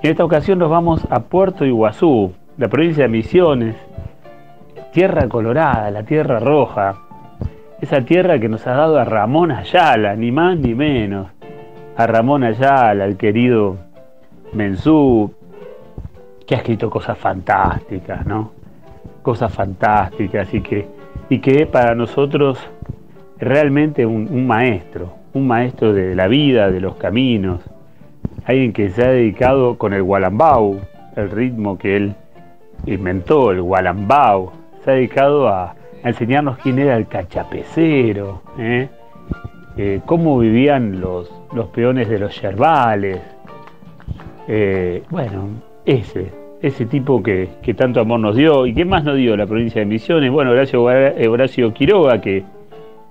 En 0.00 0.12
esta 0.12 0.24
ocasión 0.24 0.60
nos 0.60 0.70
vamos 0.70 1.04
a 1.10 1.24
Puerto 1.24 1.64
Iguazú, 1.64 2.32
la 2.56 2.68
provincia 2.68 3.02
de 3.02 3.08
Misiones, 3.08 3.74
tierra 4.92 5.28
colorada, 5.28 5.90
la 5.90 6.04
tierra 6.04 6.38
roja, 6.38 6.94
esa 7.80 8.02
tierra 8.02 8.38
que 8.38 8.48
nos 8.48 8.64
ha 8.68 8.74
dado 8.74 8.96
a 8.96 9.04
Ramón 9.04 9.50
Ayala, 9.50 10.14
ni 10.14 10.30
más 10.30 10.56
ni 10.56 10.72
menos, 10.72 11.26
a 11.96 12.06
Ramón 12.06 12.44
Ayala, 12.44 13.06
el 13.06 13.16
querido 13.16 13.76
Mensú, 14.52 15.34
que 16.46 16.54
ha 16.54 16.58
escrito 16.58 16.88
cosas 16.88 17.18
fantásticas, 17.18 18.24
¿no? 18.24 18.52
Cosas 19.22 19.52
fantásticas 19.52 20.54
y 20.54 20.60
que, 20.60 20.86
y 21.28 21.40
que 21.40 21.62
es 21.62 21.66
para 21.66 21.96
nosotros 21.96 22.56
realmente 23.36 24.06
un 24.06 24.46
maestro, 24.46 25.12
un 25.34 25.48
maestro 25.48 25.92
de 25.92 26.14
la 26.14 26.28
vida, 26.28 26.70
de 26.70 26.78
los 26.78 26.94
caminos, 26.94 27.68
alguien 28.48 28.72
que 28.72 28.88
se 28.90 29.04
ha 29.04 29.08
dedicado 29.08 29.76
con 29.76 29.92
el 29.92 30.02
gualambau, 30.02 30.80
el 31.16 31.30
ritmo 31.30 31.76
que 31.76 31.96
él 31.96 32.14
inventó, 32.86 33.50
el 33.50 33.60
gualambau, 33.60 34.52
se 34.82 34.90
ha 34.90 34.94
dedicado 34.94 35.48
a, 35.48 35.74
enseñarnos 36.02 36.58
quién 36.58 36.78
era 36.78 36.96
el 36.96 37.08
cachapecero, 37.08 38.40
¿eh? 38.58 38.88
Eh, 39.76 40.00
cómo 40.06 40.38
vivían 40.38 41.00
los, 41.00 41.30
los 41.52 41.66
peones 41.68 42.08
de 42.08 42.18
los 42.18 42.40
yerbales. 42.40 43.20
Eh, 44.46 45.02
bueno, 45.10 45.48
ese, 45.84 46.32
ese 46.62 46.86
tipo 46.86 47.22
que, 47.22 47.48
que 47.62 47.74
tanto 47.74 48.00
amor 48.00 48.20
nos 48.20 48.36
dio. 48.36 48.66
¿Y 48.66 48.74
qué 48.74 48.84
más 48.84 49.04
nos 49.04 49.16
dio 49.16 49.36
la 49.36 49.46
provincia 49.46 49.80
de 49.80 49.86
Misiones? 49.86 50.30
Bueno, 50.30 50.52
Horacio, 50.52 50.82
Horacio 50.84 51.74
Quiroga, 51.74 52.20
que 52.20 52.44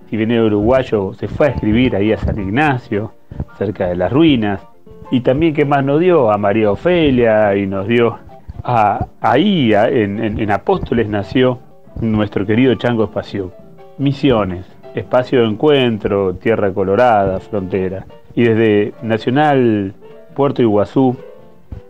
si 0.10 0.18
viene 0.18 0.42
uruguayo 0.42 1.14
se 1.14 1.28
fue 1.28 1.48
a 1.48 1.50
escribir 1.52 1.96
ahí 1.96 2.12
a 2.12 2.18
San 2.18 2.40
Ignacio, 2.40 3.12
cerca 3.58 3.88
de 3.88 3.96
las 3.96 4.12
ruinas. 4.12 4.66
Y 5.12 5.22
también 5.22 5.54
qué 5.54 5.66
más 5.66 5.84
nos 5.86 6.00
dio 6.00 6.32
a 6.32 6.38
María 6.38 6.72
Ofelia 6.72 7.56
y 7.56 7.66
nos 7.66 7.88
dio 7.88 8.18
a, 8.64 9.06
ahí 9.22 9.74
en, 9.74 10.40
en- 10.40 10.52
Apóstoles 10.52 11.08
nació 11.08 11.60
nuestro 12.02 12.46
querido 12.46 12.76
Chango 12.76 13.06
Espacio. 13.06 13.52
Misiones, 13.98 14.66
espacio 14.96 15.42
de 15.42 15.48
encuentro, 15.48 16.34
tierra 16.36 16.72
colorada, 16.74 17.40
frontera. 17.40 18.06
Y 18.36 18.44
desde 18.44 18.94
Nacional 19.02 19.94
Puerto 20.36 20.62
Iguazú 20.62 21.16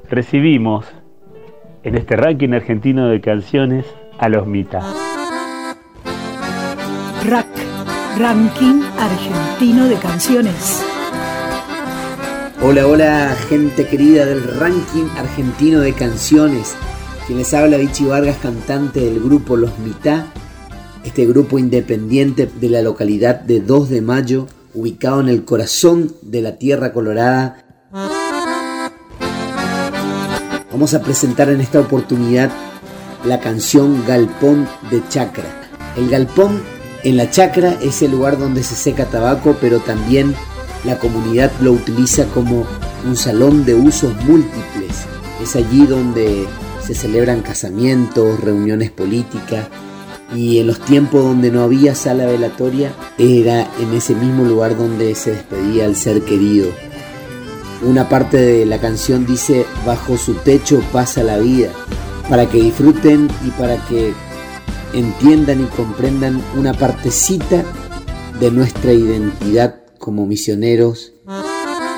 recibimos 0.10 0.86
en 1.84 1.96
este 1.96 2.16
ranking 2.16 2.54
argentino 2.54 3.08
de 3.08 3.20
canciones 3.20 3.86
a 4.20 4.30
los 4.30 4.46
Mita. 4.48 4.80
RAC, 7.28 7.48
Ranking 8.18 8.82
Argentino 9.00 9.86
de 9.88 9.96
Canciones. 9.96 10.86
Hola, 12.60 12.88
hola, 12.88 13.38
gente 13.50 13.86
querida 13.86 14.26
del 14.26 14.44
ranking 14.44 15.06
argentino 15.16 15.80
de 15.80 15.94
canciones. 15.94 16.74
Quien 17.28 17.38
les 17.38 17.54
habla, 17.54 17.78
Vichy 17.78 18.06
Vargas, 18.06 18.38
cantante 18.42 19.00
del 19.00 19.20
grupo 19.20 19.56
Los 19.56 19.78
Mitá, 19.78 20.26
este 21.04 21.28
grupo 21.28 21.60
independiente 21.60 22.50
de 22.60 22.70
la 22.70 22.82
localidad 22.82 23.40
de 23.42 23.62
2 23.62 23.90
de 23.90 24.02
Mayo, 24.02 24.48
ubicado 24.74 25.22
en 25.22 25.30
el 25.30 25.46
corazón 25.46 26.16
de 26.24 26.42
la 26.42 26.58
Tierra 26.58 26.94
Colorada. 26.94 27.64
Vamos 30.72 30.96
a 30.96 31.04
presentar 31.04 31.50
en 31.50 31.62
esta 31.62 31.80
oportunidad 31.80 32.50
la 33.24 33.40
canción 33.40 34.04
Galpón 34.08 34.68
de 34.90 35.04
Chacra. 35.10 35.46
El 35.96 36.10
galpón 36.10 36.60
en 37.04 37.18
la 37.18 37.30
chacra 37.30 37.78
es 37.82 38.02
el 38.02 38.12
lugar 38.12 38.40
donde 38.40 38.64
se 38.64 38.76
seca 38.76 39.06
tabaco, 39.06 39.56
pero 39.62 39.80
también 39.80 40.36
la 40.84 41.00
comunidad 41.00 41.52
lo 41.62 41.74
utiliza 41.74 42.26
como 42.26 42.66
un 43.06 43.16
salón 43.16 43.66
de 43.66 43.76
usos 43.76 44.14
múltiples. 44.24 45.06
Es 45.42 45.56
allí 45.56 45.86
donde 45.86 46.48
se 46.86 46.96
celebran 46.96 47.42
casamientos, 47.42 48.40
reuniones 48.40 48.92
políticas 48.92 49.68
y 50.36 50.60
en 50.60 50.68
los 50.68 50.80
tiempos 50.80 51.24
donde 51.24 51.52
no 51.52 51.62
había 51.64 51.96
sala 51.96 52.26
velatoria 52.26 52.92
era 53.18 53.68
en 53.80 53.94
ese 53.94 54.14
mismo 54.14 54.44
lugar 54.44 54.78
donde 54.78 55.16
se 55.16 55.32
despedía 55.32 55.86
al 55.86 55.96
ser 55.96 56.22
querido. 56.24 56.70
Una 57.82 58.10
parte 58.10 58.38
de 58.38 58.66
la 58.66 58.80
canción 58.80 59.26
dice, 59.26 59.66
bajo 59.86 60.18
su 60.18 60.34
techo 60.34 60.82
pasa 60.92 61.24
la 61.24 61.38
vida, 61.38 61.70
para 62.28 62.50
que 62.50 62.60
disfruten 62.60 63.30
y 63.46 63.52
para 63.52 63.78
que 63.88 64.14
entiendan 64.94 65.62
y 65.62 65.66
comprendan 65.66 66.42
una 66.56 66.74
partecita 66.74 67.64
de 68.40 68.52
nuestra 68.52 68.94
identidad 68.94 69.76
como 70.08 70.26
misioneros 70.26 71.12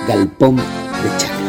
Galpón 0.07 0.55
de 0.55 0.63
Chacra. 1.19 1.39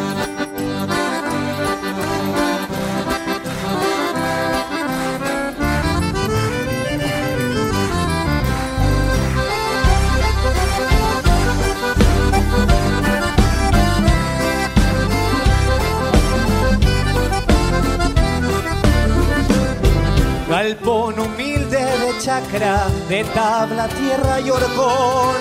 Galpón 20.50 21.18
humilde 21.20 21.78
de 21.78 22.18
chacra, 22.18 22.86
de 23.08 23.24
tabla, 23.32 23.88
tierra 23.88 24.40
y 24.42 24.50
horcón, 24.50 25.36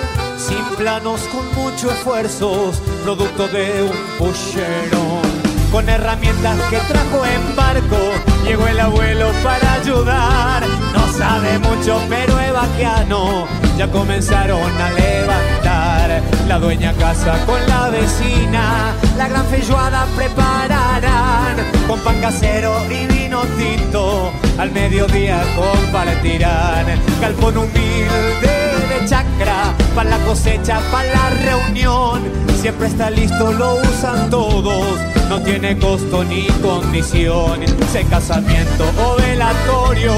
sin 0.50 0.76
planos 0.76 1.20
con 1.32 1.46
mucho 1.54 1.90
esfuerzo, 1.90 2.72
producto 3.04 3.46
de 3.48 3.84
un 3.84 3.96
pucherón. 4.18 5.22
Con 5.70 5.88
herramientas 5.88 6.58
que 6.68 6.78
trajo 6.78 7.24
en 7.24 7.54
barco, 7.54 7.96
llegó 8.44 8.66
el 8.66 8.80
abuelo 8.80 9.30
para 9.44 9.74
ayudar. 9.74 10.64
No 10.92 11.12
sabe 11.12 11.58
mucho, 11.60 12.02
pero 12.08 12.40
es 12.40 12.52
vaquiano, 12.52 13.46
ya 13.78 13.88
comenzaron 13.88 14.72
a 14.80 14.90
levantar. 14.90 16.22
La 16.48 16.58
dueña 16.58 16.92
casa 16.94 17.38
con 17.46 17.64
la 17.68 17.88
vecina, 17.90 18.92
la 19.16 19.28
gran 19.28 19.46
feijoada 19.46 20.06
prepararán. 20.16 21.56
Con 21.86 22.00
pan 22.00 22.20
casero 22.20 22.74
y 22.90 23.06
vino 23.06 23.42
tinto, 23.56 24.32
al 24.58 24.72
mediodía 24.72 25.40
compartirán. 25.54 26.86
Galpón 27.20 27.58
humilde 27.58 28.59
de 29.00 29.06
chacra, 29.06 29.74
para 29.94 30.10
la 30.10 30.18
cosecha, 30.24 30.80
para 30.90 31.08
la 31.08 31.30
reunión. 31.30 32.22
Siempre 32.60 32.88
está 32.88 33.10
listo, 33.10 33.52
lo 33.52 33.76
usan 33.76 34.30
todos, 34.30 34.98
no 35.28 35.40
tiene 35.42 35.78
costo 35.78 36.24
ni 36.24 36.46
condición. 36.62 37.60
Sea 37.90 38.04
casamiento 38.04 38.84
o 39.02 39.16
velatorio, 39.16 40.14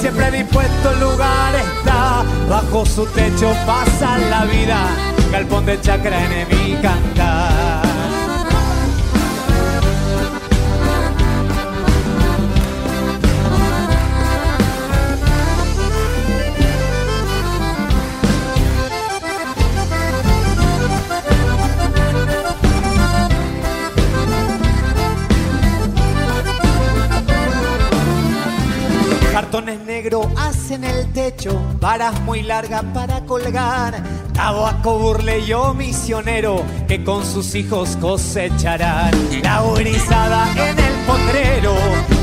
siempre 0.00 0.30
dispuesto 0.30 0.90
el 0.90 1.00
lugar 1.00 1.54
está. 1.54 2.24
Bajo 2.48 2.84
su 2.84 3.06
techo 3.06 3.52
pasa 3.66 4.18
la 4.18 4.44
vida, 4.44 4.78
galpón 5.32 5.66
de 5.66 5.80
chacra 5.80 6.18
en 6.22 6.48
mi 6.48 6.74
cantar. 6.74 7.55
Varas 31.86 32.20
muy 32.22 32.42
largas 32.42 32.82
para 32.92 33.20
colgar. 33.26 33.94
Tabaco 34.32 34.98
burle 34.98 35.46
yo 35.46 35.72
misionero 35.72 36.64
que 36.88 37.04
con 37.04 37.24
sus 37.24 37.54
hijos 37.54 37.96
cosecharán. 38.00 39.12
La 39.44 39.62
urizada 39.62 40.48
en 40.54 40.76
el 40.76 40.94
potrero, 41.06 41.74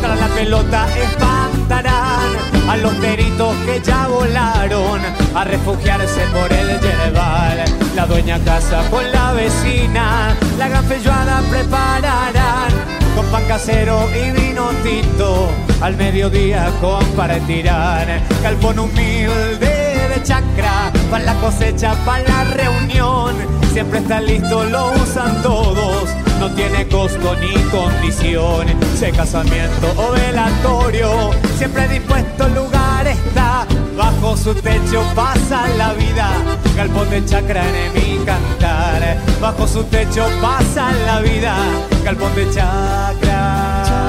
tras 0.01 0.19
la 0.19 0.27
pelota 0.27 0.85
espantarán 0.97 2.29
a 2.67 2.75
los 2.75 2.93
peritos 2.95 3.55
que 3.65 3.81
ya 3.81 4.09
volaron 4.09 4.99
a 5.33 5.45
refugiarse 5.45 6.23
por 6.33 6.51
el 6.51 6.81
yerbal. 6.81 7.63
La 7.95 8.05
dueña 8.05 8.39
casa 8.39 8.83
con 8.89 9.09
la 9.13 9.31
vecina, 9.31 10.35
la 10.57 10.67
gran 10.67 10.83
feijoada 10.83 11.41
prepararán 11.49 12.92
con 13.15 13.25
pan 13.27 13.43
casero 13.47 14.09
y 14.13 14.31
vino 14.31 14.69
tinto. 14.83 15.49
Al 15.81 15.95
mediodía 15.97 16.71
compartirán 16.81 18.07
galpón 18.41 18.79
humilde 18.79 20.07
de 20.09 20.23
chacra, 20.23 20.91
para 21.09 21.23
la 21.25 21.35
cosecha, 21.35 21.93
para 22.05 22.23
la 22.23 22.43
reunión. 22.45 23.35
Siempre 23.71 23.99
está 23.99 24.21
listo, 24.21 24.63
lo 24.65 24.91
usan 24.93 25.41
todos, 25.41 26.09
no 26.39 26.49
tiene 26.51 26.87
costo 26.87 27.35
ni 27.35 27.53
condición. 27.69 28.67
Sea 28.97 29.11
casamiento 29.11 29.93
o 29.97 30.11
velatorio, 30.11 31.31
siempre 31.57 31.87
dispuesto 31.87 32.47
lugar 32.49 33.07
está. 33.07 33.65
Bajo 33.97 34.35
su 34.35 34.55
techo 34.55 35.03
pasa 35.15 35.67
la 35.77 35.93
vida, 35.93 36.29
galpón 36.75 37.09
de 37.09 37.23
chacra 37.25 37.63
en 37.63 37.93
mi 37.93 38.25
cantar. 38.25 39.17
Bajo 39.39 39.67
su 39.67 39.83
techo 39.83 40.27
pasa 40.41 40.91
la 41.05 41.19
vida, 41.19 41.55
galpón 42.03 42.35
de 42.35 42.49
chacra. 42.49 44.01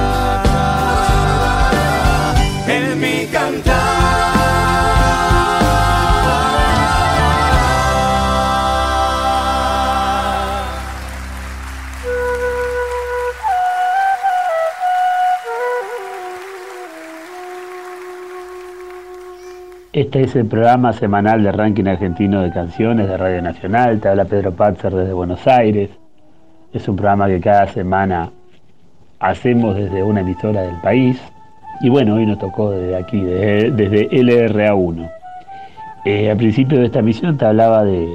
En 2.67 2.99
mi 2.99 3.25
cantar. 3.27 3.85
Este 19.93 20.23
es 20.23 20.35
el 20.35 20.45
programa 20.45 20.91
semanal 20.91 21.41
de 21.41 21.53
ranking 21.53 21.85
argentino 21.85 22.41
de 22.41 22.51
canciones 22.51 23.07
de 23.07 23.15
Radio 23.15 23.41
Nacional. 23.41 24.01
Te 24.01 24.09
habla 24.09 24.25
Pedro 24.25 24.51
Patzer 24.51 24.93
desde 24.93 25.13
Buenos 25.13 25.47
Aires. 25.47 25.89
Es 26.73 26.87
un 26.87 26.95
programa 26.95 27.27
que 27.27 27.39
cada 27.39 27.67
semana 27.67 28.31
hacemos 29.19 29.75
desde 29.75 30.03
una 30.03 30.21
emisora 30.21 30.61
del 30.61 30.79
país. 30.81 31.21
Y 31.81 31.89
bueno, 31.89 32.15
hoy 32.15 32.25
nos 32.25 32.39
tocó 32.39 32.71
desde 32.71 32.95
aquí, 32.95 33.21
desde, 33.21 33.71
desde 33.71 34.09
LRA1. 34.09 35.09
Eh, 36.05 36.29
al 36.29 36.37
principio 36.37 36.79
de 36.79 36.85
esta 36.85 37.01
misión 37.01 37.37
te 37.37 37.45
hablaba 37.45 37.83
de, 37.83 38.07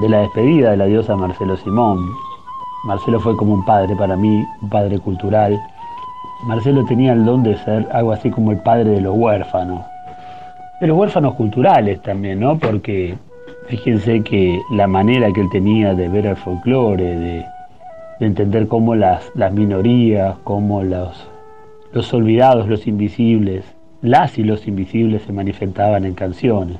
de 0.00 0.08
la 0.08 0.20
despedida 0.20 0.70
de 0.70 0.76
la 0.78 0.86
diosa 0.86 1.16
Marcelo 1.16 1.56
Simón. 1.58 1.98
Marcelo 2.84 3.20
fue 3.20 3.36
como 3.36 3.54
un 3.54 3.64
padre 3.64 3.94
para 3.96 4.16
mí, 4.16 4.44
un 4.60 4.68
padre 4.68 4.98
cultural. 4.98 5.60
Marcelo 6.44 6.84
tenía 6.86 7.12
el 7.12 7.24
don 7.24 7.42
de 7.42 7.56
ser 7.58 7.86
algo 7.92 8.12
así 8.12 8.30
como 8.30 8.50
el 8.50 8.58
padre 8.58 8.90
de 8.90 9.00
los 9.00 9.16
huérfanos. 9.16 9.84
De 10.80 10.86
los 10.88 10.96
huérfanos 10.96 11.34
culturales 11.34 12.00
también, 12.02 12.40
¿no? 12.40 12.58
Porque 12.58 13.16
fíjense 13.68 14.22
que 14.22 14.60
la 14.72 14.86
manera 14.88 15.32
que 15.32 15.42
él 15.42 15.48
tenía 15.50 15.94
de 15.94 16.08
ver 16.08 16.26
el 16.26 16.36
folclore, 16.36 17.04
de, 17.04 17.46
de 18.22 18.28
entender 18.28 18.68
cómo 18.68 18.94
las, 18.94 19.32
las 19.34 19.52
minorías, 19.52 20.36
cómo 20.44 20.84
los, 20.84 21.26
los 21.92 22.14
olvidados, 22.14 22.68
los 22.68 22.86
invisibles, 22.86 23.64
las 24.00 24.38
y 24.38 24.44
los 24.44 24.68
invisibles 24.68 25.22
se 25.22 25.32
manifestaban 25.32 26.04
en 26.04 26.14
canciones. 26.14 26.76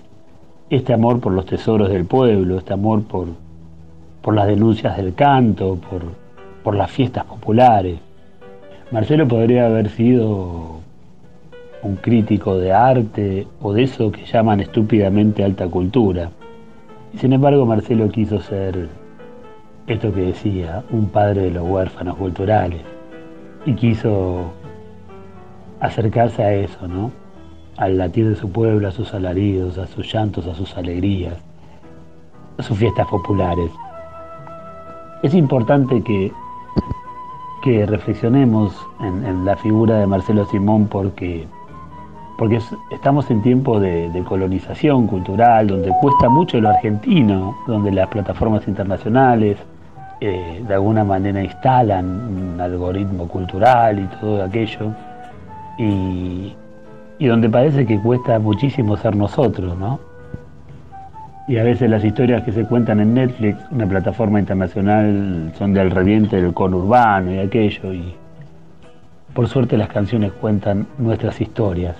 Este 0.70 0.92
amor 0.92 1.18
por 1.18 1.33
los 1.33 1.44
tesoros 1.44 1.88
del 1.88 2.05
pueblo, 2.05 2.59
este 2.59 2.74
amor 2.74 3.02
por, 3.02 3.26
por 4.20 4.37
las 4.37 4.46
denuncias 4.46 4.96
del 4.96 5.14
canto, 5.14 5.81
por, 5.90 6.02
por 6.62 6.76
las 6.76 6.92
fiestas 6.92 7.24
populares. 7.24 7.98
Marcelo 8.92 9.26
podría 9.26 9.66
haber 9.66 9.88
sido 9.88 10.76
un 11.83 11.96
crítico 11.96 12.57
de 12.57 12.72
arte 12.72 13.48
o 13.61 13.72
de 13.72 13.83
eso 13.83 14.12
que 14.12 14.26
llaman 14.26 14.61
estúpidamente 14.61 15.42
alta 15.42 15.66
cultura. 15.66 16.31
Sin 17.16 17.33
embargo 17.33 17.66
Marcelo 17.66 18.09
quiso 18.11 18.38
ser 18.38 19.01
esto 19.87 20.12
que 20.12 20.21
decía, 20.23 20.83
un 20.90 21.09
padre 21.09 21.42
de 21.42 21.51
los 21.51 21.68
huérfanos 21.68 22.16
culturales. 22.16 22.83
Y 23.66 23.75
quiso 23.75 24.53
acercarse 25.81 26.42
a 26.42 26.53
eso, 26.55 26.87
¿no? 26.88 27.11
Al 27.77 27.99
latir 27.99 28.29
de 28.29 28.37
su 28.37 28.51
pueblo, 28.51 28.88
a 28.88 28.92
sus 28.92 29.12
alaridos, 29.14 29.79
a 29.79 29.87
sus 29.87 30.12
llantos, 30.12 30.47
a 30.47 30.55
sus 30.55 30.77
alegrías, 30.77 31.35
a 32.59 32.62
sus 32.62 32.77
fiestas 32.79 33.07
populares. 33.09 33.71
Es 35.23 35.35
importante 35.35 36.03
que, 36.03 36.33
que 37.62 37.87
reflexionemos 37.87 38.75
en, 39.01 39.45
la 39.45 39.57
figura 39.57 39.99
de 39.99 40.07
Marcelo 40.07 40.45
Simón 40.47 40.87
porque 40.87 41.47
porque 42.38 42.57
es- 42.57 42.75
estamos 42.90 43.31
en 43.31 43.40
tiempo 43.42 43.79
de, 43.79 44.11
de 44.11 44.25
colonización 44.25 45.07
cultural, 45.07 45.68
donde 45.68 45.92
cuesta 46.01 46.29
mucho 46.29 46.61
lo 46.61 46.71
argentino, 46.71 47.57
donde 47.68 47.92
las 47.92 48.09
plataformas 48.09 48.66
internacionales 48.66 49.59
eh, 50.24 50.62
de 50.68 50.74
alguna 50.74 51.02
manera 51.02 51.42
instalan 51.42 52.04
un 52.06 52.61
algoritmo 52.61 53.26
cultural 53.26 53.98
y 53.98 54.06
todo 54.20 54.44
aquello, 54.44 54.92
y, 55.78 56.54
y 57.18 57.26
donde 57.26 57.50
parece 57.50 57.85
que 57.85 58.00
cuesta 58.00 58.38
muchísimo 58.38 58.96
ser 58.96 59.16
nosotros, 59.16 59.76
¿no? 59.76 59.98
Y 61.48 61.58
a 61.58 61.64
veces 61.64 61.90
las 61.90 62.04
historias 62.04 62.44
que 62.44 62.52
se 62.52 62.64
cuentan 62.64 63.00
en 63.00 63.14
Netflix, 63.14 63.58
una 63.72 63.85
plataforma 63.85 64.38
internacional, 64.38 65.52
son 65.58 65.74
del 65.74 65.90
reviente 65.90 66.40
del 66.40 66.54
conurbano 66.54 67.32
y 67.32 67.38
aquello, 67.40 67.92
y 67.92 68.14
por 69.35 69.48
suerte 69.48 69.76
las 69.76 69.88
canciones 69.88 70.30
cuentan 70.35 70.87
nuestras 70.98 71.40
historias. 71.40 71.96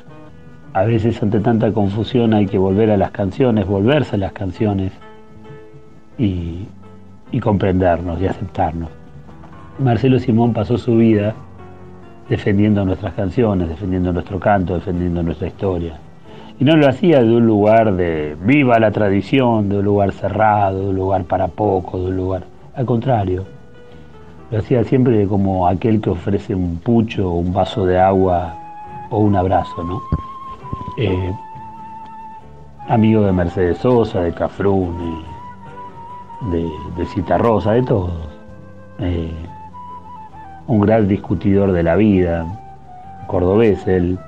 a 0.75 0.85
veces 0.85 1.21
ante 1.23 1.41
tanta 1.41 1.73
confusión 1.73 2.35
hay 2.35 2.47
que 2.47 2.57
volver 2.57 2.89
a 2.91 2.97
las 2.97 3.11
canciones, 3.11 3.67
volverse 3.67 4.15
a 4.15 4.19
las 4.19 4.33
canciones 4.33 4.93
y, 6.19 6.69
y 7.33 7.41
comprendernos 7.41 8.21
y 8.21 8.27
aceptarnos. 8.27 8.91
Marcelo 9.79 10.19
Simón 10.19 10.53
pasó 10.53 10.79
su 10.79 10.97
vida 10.97 11.35
defendiendo 12.29 12.85
nuestras 12.85 13.15
canciones, 13.15 13.69
defendiendo 13.69 14.13
nuestro 14.13 14.39
canto, 14.39 14.75
defendiendo 14.75 15.23
nuestra 15.23 15.49
historia. 15.49 15.99
Y 16.61 16.65
no 16.65 16.77
lo 16.77 16.89
hacía 16.89 17.23
de 17.23 17.35
un 17.35 17.47
lugar 17.47 17.95
de 17.97 18.37
viva 18.45 18.79
la 18.79 18.91
tradición, 18.93 19.69
de 19.69 19.79
un 19.79 19.85
lugar 19.85 20.13
cerrado, 20.13 20.81
de 20.81 20.89
un 20.91 20.97
lugar 20.97 21.25
para 21.25 21.49
poco, 21.49 21.99
de 21.99 22.11
un 22.11 22.17
lugar... 22.17 22.45
Al 22.75 22.87
contrario, 22.87 23.45
lo 24.51 24.59
hacía 24.59 24.85
siempre 24.85 25.27
como 25.27 25.67
aquel 25.67 26.01
que 26.01 26.11
ofrece 26.11 26.55
un 26.55 26.77
pucho, 26.77 27.31
un 27.31 27.53
vaso 27.53 27.85
de 27.87 27.99
agua 27.99 28.55
o 29.11 29.19
un 29.19 29.35
abrazo, 29.35 29.83
¿no? 29.83 30.01
Eh, 30.99 31.33
amigo 32.89 33.23
de 33.23 33.33
Mercedes 33.33 33.79
Sosa, 33.79 34.23
de 34.23 34.33
Cafrune, 34.33 35.23
de, 36.51 36.71
de 36.97 37.07
Cita 37.07 37.39
Rosa, 37.39 37.73
de 37.73 37.83
todos. 37.83 38.13
Eh, 38.99 39.31
un 40.67 40.81
gran 40.81 41.09
discutidor 41.09 41.73
de 41.73 41.83
la 41.83 41.97
vida, 41.97 42.47
cordobés 43.27 43.87
él. 43.87 44.19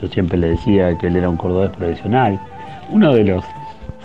Yo 0.00 0.08
siempre 0.08 0.38
le 0.38 0.50
decía 0.50 0.96
que 0.98 1.06
él 1.06 1.16
era 1.16 1.28
un 1.28 1.36
cordobés 1.36 1.70
profesional. 1.70 2.38
Uno 2.90 3.14
de 3.14 3.24
los 3.24 3.44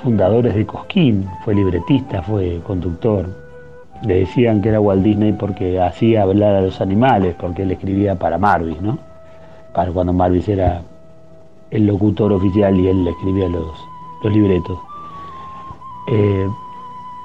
fundadores 0.03 0.55
de 0.55 0.65
Cosquín, 0.65 1.27
fue 1.43 1.55
libretista, 1.55 2.21
fue 2.21 2.61
conductor. 2.65 3.27
Le 4.03 4.19
decían 4.19 4.61
que 4.61 4.69
era 4.69 4.79
Walt 4.79 5.03
Disney 5.03 5.33
porque 5.33 5.81
hacía 5.81 6.23
hablar 6.23 6.55
a 6.55 6.61
los 6.61 6.79
animales, 6.79 7.35
porque 7.39 7.63
él 7.63 7.71
escribía 7.71 8.15
para 8.15 8.37
Marvis, 8.37 8.81
¿no? 8.81 8.97
Para 9.73 9.91
cuando 9.91 10.13
Marvis 10.13 10.47
era 10.47 10.81
el 11.71 11.85
locutor 11.85 12.31
oficial 12.31 12.79
y 12.79 12.87
él 12.87 13.03
le 13.03 13.11
escribía 13.11 13.49
los, 13.49 13.73
los 14.23 14.33
libretos. 14.33 14.79
Eh, 16.07 16.47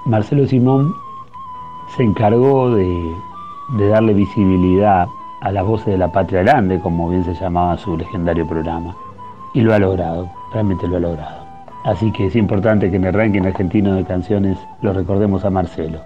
Marcelo 0.07 0.47
Simón 0.47 0.95
se 1.97 2.03
encargó 2.03 2.75
de, 2.75 3.14
darle 3.90 4.12
visibilidad 4.12 5.07
a 5.40 5.51
las 5.51 5.64
voces 5.64 5.87
de 5.87 5.99
la 5.99 6.12
patria 6.12 6.43
grande, 6.43 6.79
como 6.79 7.09
bien 7.09 7.25
se 7.25 7.35
llamaba 7.35 7.79
su 7.79 7.97
legendario 7.97 8.47
programa. 8.47 8.95
Y 9.55 9.62
lo 9.62 9.73
ha 9.73 9.79
logrado, 9.79 10.29
realmente 10.53 10.87
lo 10.87 10.97
ha 10.97 11.01
logrado. 11.01 11.45
Así 11.85 12.12
que 12.12 12.27
es 12.27 12.37
importante 12.37 12.90
que 12.90 12.97
en 12.97 13.05
el 13.05 13.14
ranking 13.14 13.43
argentino 13.43 13.95
de 13.95 14.05
canciones 14.05 14.59
lo 14.83 14.93
recordemos 14.93 15.45
a 15.47 15.51
Marcelo. 15.51 16.01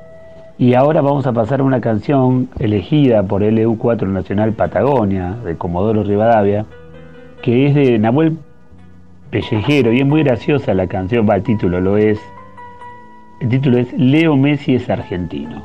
Y 0.59 0.75
ahora 0.75 1.01
vamos 1.01 1.27
a 1.27 1.33
pasar 1.33 1.61
a 1.61 1.65
una 1.65 1.81
canción 1.81 2.49
elegida 2.59 3.25
por 3.25 3.43
LU4 3.43 4.07
Nacional 4.07 4.53
Patagonia, 4.53 5.37
de 5.45 5.57
Comodoro 5.57 6.05
Rivadavia, 6.05 6.67
que 7.43 7.67
es 7.67 7.75
de 7.75 7.99
Nahuel 7.99 8.39
Pellejero, 9.31 9.93
y 9.93 10.01
es 10.01 10.07
muy 10.07 10.23
graciosa 10.23 10.73
la 10.75 10.87
canción, 10.87 11.29
va, 11.29 11.37
el 11.37 11.43
título 11.43 11.81
lo 11.81 11.97
es. 11.97 12.21
El 13.41 13.51
título 13.51 13.79
es 13.79 13.93
Leo 13.93 14.37
Messi 14.37 14.75
es 14.75 14.91
argentino. 14.91 15.65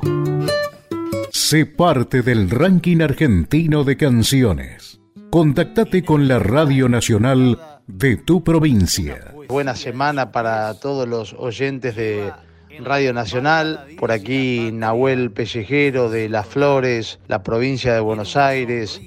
Sé 1.31 1.65
parte 1.65 2.21
del 2.21 2.51
ranking 2.51 3.01
argentino 3.01 3.83
de 3.83 3.97
canciones. 3.97 5.01
Contactate 5.31 6.03
con 6.03 6.27
la 6.27 6.37
Radio 6.37 6.87
Nacional 6.87 7.57
de 7.87 8.17
tu 8.17 8.43
provincia. 8.43 9.33
Buena 9.47 9.75
semana 9.75 10.31
para 10.31 10.79
todos 10.79 11.07
los 11.07 11.33
oyentes 11.33 11.95
de 11.95 12.31
Radio 12.79 13.11
Nacional. 13.11 13.87
Por 13.97 14.11
aquí 14.11 14.69
Nahuel 14.71 15.31
Pellejero 15.31 16.11
de 16.11 16.29
Las 16.29 16.45
Flores, 16.45 17.19
la 17.27 17.41
provincia 17.41 17.95
de 17.95 18.01
Buenos 18.01 18.37
Aires, 18.37 19.01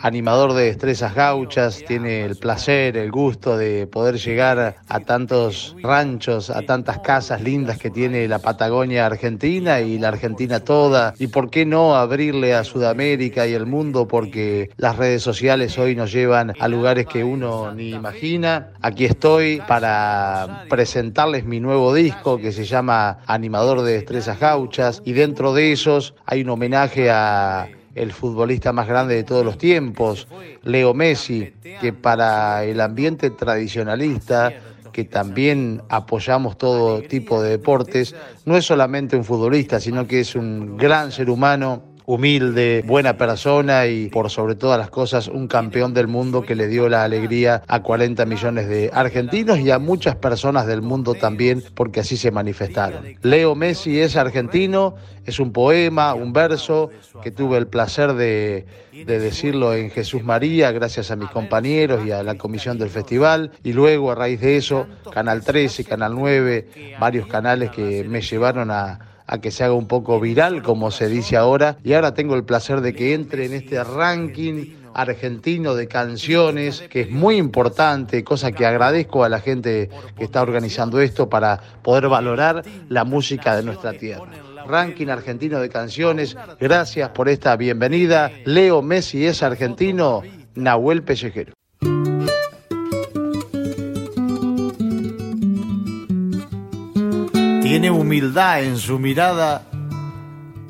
animador 0.00 0.54
de 0.54 0.64
Destrezas 0.64 1.14
Gauchas, 1.14 1.82
tiene 1.86 2.24
el 2.24 2.36
placer, 2.36 2.96
el 2.96 3.10
gusto 3.10 3.56
de 3.56 3.86
poder 3.86 4.18
llegar 4.18 4.76
a 4.86 5.00
tantos 5.00 5.76
ranchos, 5.82 6.50
a 6.50 6.62
tantas 6.62 6.98
casas 7.00 7.42
lindas 7.42 7.78
que 7.78 7.90
tiene 7.90 8.28
la 8.28 8.38
Patagonia 8.38 9.06
Argentina 9.06 9.80
y 9.80 9.98
la 9.98 10.08
Argentina 10.08 10.60
toda. 10.60 11.14
Y 11.18 11.28
por 11.28 11.50
qué 11.50 11.66
no 11.66 11.96
abrirle 11.96 12.54
a 12.54 12.64
Sudamérica 12.64 13.46
y 13.46 13.54
el 13.54 13.66
mundo 13.66 14.08
porque 14.08 14.70
las 14.76 14.96
redes 14.96 15.22
sociales 15.22 15.78
hoy 15.78 15.94
nos 15.94 16.12
llevan 16.12 16.52
a 16.58 16.68
lugares 16.68 17.06
que 17.06 17.24
uno 17.24 17.72
ni 17.72 17.90
imagina. 17.90 18.72
Aquí 18.80 19.04
estoy 19.04 19.60
para 19.66 20.64
presentarles 20.68 21.44
mi 21.44 21.60
nuevo 21.60 21.94
disco 21.94 22.38
que 22.38 22.52
se 22.52 22.64
llama 22.64 23.18
Animador 23.26 23.82
de 23.82 23.92
Destrezas 23.92 24.38
Gauchas 24.38 25.02
y 25.04 25.12
dentro 25.12 25.52
de 25.54 25.72
esos 25.72 26.14
hay 26.26 26.42
un 26.42 26.50
homenaje 26.50 27.10
a 27.10 27.68
el 27.98 28.12
futbolista 28.12 28.72
más 28.72 28.86
grande 28.86 29.14
de 29.14 29.24
todos 29.24 29.44
los 29.44 29.58
tiempos, 29.58 30.28
Leo 30.62 30.94
Messi, 30.94 31.52
que 31.80 31.92
para 31.92 32.64
el 32.64 32.80
ambiente 32.80 33.30
tradicionalista, 33.30 34.52
que 34.92 35.04
también 35.04 35.82
apoyamos 35.88 36.58
todo 36.58 37.02
tipo 37.02 37.42
de 37.42 37.50
deportes, 37.50 38.14
no 38.44 38.56
es 38.56 38.64
solamente 38.64 39.16
un 39.16 39.24
futbolista, 39.24 39.80
sino 39.80 40.06
que 40.06 40.20
es 40.20 40.34
un 40.34 40.76
gran 40.76 41.12
ser 41.12 41.30
humano 41.30 41.82
humilde, 42.08 42.82
buena 42.86 43.18
persona 43.18 43.86
y 43.86 44.08
por 44.08 44.30
sobre 44.30 44.54
todas 44.54 44.78
las 44.78 44.88
cosas 44.88 45.28
un 45.28 45.46
campeón 45.46 45.92
del 45.92 46.08
mundo 46.08 46.40
que 46.40 46.54
le 46.54 46.66
dio 46.66 46.88
la 46.88 47.04
alegría 47.04 47.62
a 47.68 47.82
40 47.82 48.24
millones 48.24 48.66
de 48.66 48.90
argentinos 48.94 49.58
y 49.58 49.70
a 49.70 49.78
muchas 49.78 50.16
personas 50.16 50.66
del 50.66 50.80
mundo 50.80 51.12
también 51.12 51.62
porque 51.74 52.00
así 52.00 52.16
se 52.16 52.30
manifestaron. 52.30 53.04
Leo 53.20 53.54
Messi 53.54 54.00
es 54.00 54.16
argentino, 54.16 54.94
es 55.26 55.38
un 55.38 55.52
poema, 55.52 56.14
un 56.14 56.32
verso 56.32 56.88
que 57.22 57.30
tuve 57.30 57.58
el 57.58 57.66
placer 57.66 58.14
de, 58.14 58.64
de 58.90 59.18
decirlo 59.18 59.74
en 59.74 59.90
Jesús 59.90 60.24
María 60.24 60.72
gracias 60.72 61.10
a 61.10 61.16
mis 61.16 61.28
compañeros 61.28 62.06
y 62.06 62.10
a 62.10 62.22
la 62.22 62.38
comisión 62.38 62.78
del 62.78 62.88
festival 62.88 63.50
y 63.62 63.74
luego 63.74 64.12
a 64.12 64.14
raíz 64.14 64.40
de 64.40 64.56
eso 64.56 64.86
Canal 65.12 65.44
13, 65.44 65.84
Canal 65.84 66.14
9, 66.14 66.96
varios 66.98 67.26
canales 67.26 67.70
que 67.70 68.02
me 68.04 68.22
llevaron 68.22 68.70
a 68.70 69.07
a 69.28 69.40
que 69.40 69.50
se 69.50 69.62
haga 69.62 69.74
un 69.74 69.86
poco 69.86 70.18
viral, 70.18 70.62
como 70.62 70.90
se 70.90 71.08
dice 71.08 71.36
ahora, 71.36 71.76
y 71.84 71.92
ahora 71.92 72.14
tengo 72.14 72.34
el 72.34 72.44
placer 72.44 72.80
de 72.80 72.94
que 72.94 73.14
entre 73.14 73.44
en 73.44 73.52
este 73.52 73.84
ranking 73.84 74.74
argentino 74.94 75.74
de 75.74 75.86
canciones, 75.86 76.82
que 76.90 77.02
es 77.02 77.10
muy 77.10 77.36
importante, 77.36 78.24
cosa 78.24 78.52
que 78.52 78.66
agradezco 78.66 79.22
a 79.22 79.28
la 79.28 79.40
gente 79.40 79.90
que 80.16 80.24
está 80.24 80.42
organizando 80.42 81.00
esto 81.00 81.28
para 81.28 81.60
poder 81.82 82.08
valorar 82.08 82.64
la 82.88 83.04
música 83.04 83.54
de 83.54 83.62
nuestra 83.62 83.92
tierra. 83.92 84.26
Ranking 84.66 85.08
argentino 85.08 85.60
de 85.60 85.68
canciones, 85.68 86.36
gracias 86.58 87.10
por 87.10 87.28
esta 87.28 87.56
bienvenida. 87.56 88.30
Leo 88.44 88.82
Messi 88.82 89.26
es 89.26 89.42
argentino, 89.42 90.22
Nahuel 90.54 91.02
Pellejero. 91.02 91.57
Tiene 97.68 97.90
humildad 97.90 98.64
en 98.64 98.78
su 98.78 98.98
mirada, 98.98 99.62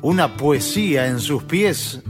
una 0.01 0.35
poesía 0.35 1.07
en 1.07 1.21
sus 1.21 1.43
pies. 1.43 2.01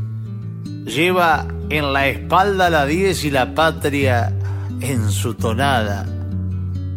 Lleva 0.83 1.45
en 1.69 1.93
la 1.93 2.07
espalda 2.07 2.71
la 2.71 2.87
diez 2.87 3.23
y 3.23 3.29
la 3.29 3.53
patria 3.53 4.33
en 4.81 5.11
su 5.11 5.35
tonada. 5.35 6.07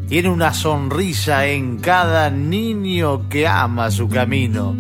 Tiene 0.09 0.31
una 0.31 0.55
sonrisa 0.55 1.47
en 1.49 1.81
cada 1.81 2.31
niño 2.31 3.29
que 3.29 3.47
ama 3.47 3.91
su 3.91 4.09
camino. 4.09 4.75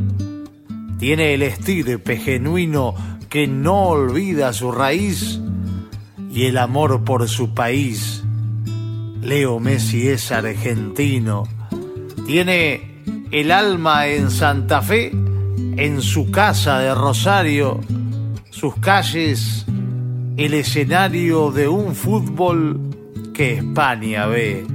Tiene 0.98 1.34
el 1.34 1.42
estirpe 1.42 2.16
genuino 2.16 2.94
que 3.28 3.46
no 3.46 3.88
olvida 3.88 4.54
su 4.54 4.72
raíz 4.72 5.38
y 6.32 6.46
el 6.46 6.56
amor 6.56 7.04
por 7.04 7.28
su 7.28 7.52
país. 7.52 8.24
Leo 9.20 9.60
Messi 9.60 10.08
es 10.08 10.32
argentino. 10.32 11.42
Tiene 12.26 12.91
el 13.32 13.50
alma 13.50 14.06
en 14.08 14.30
Santa 14.30 14.82
Fe, 14.82 15.10
en 15.10 16.02
su 16.02 16.30
casa 16.30 16.80
de 16.80 16.94
Rosario, 16.94 17.80
sus 18.50 18.76
calles, 18.76 19.64
el 20.36 20.52
escenario 20.52 21.50
de 21.50 21.66
un 21.66 21.94
fútbol 21.94 22.78
que 23.32 23.54
España 23.54 24.26
ve. 24.26 24.66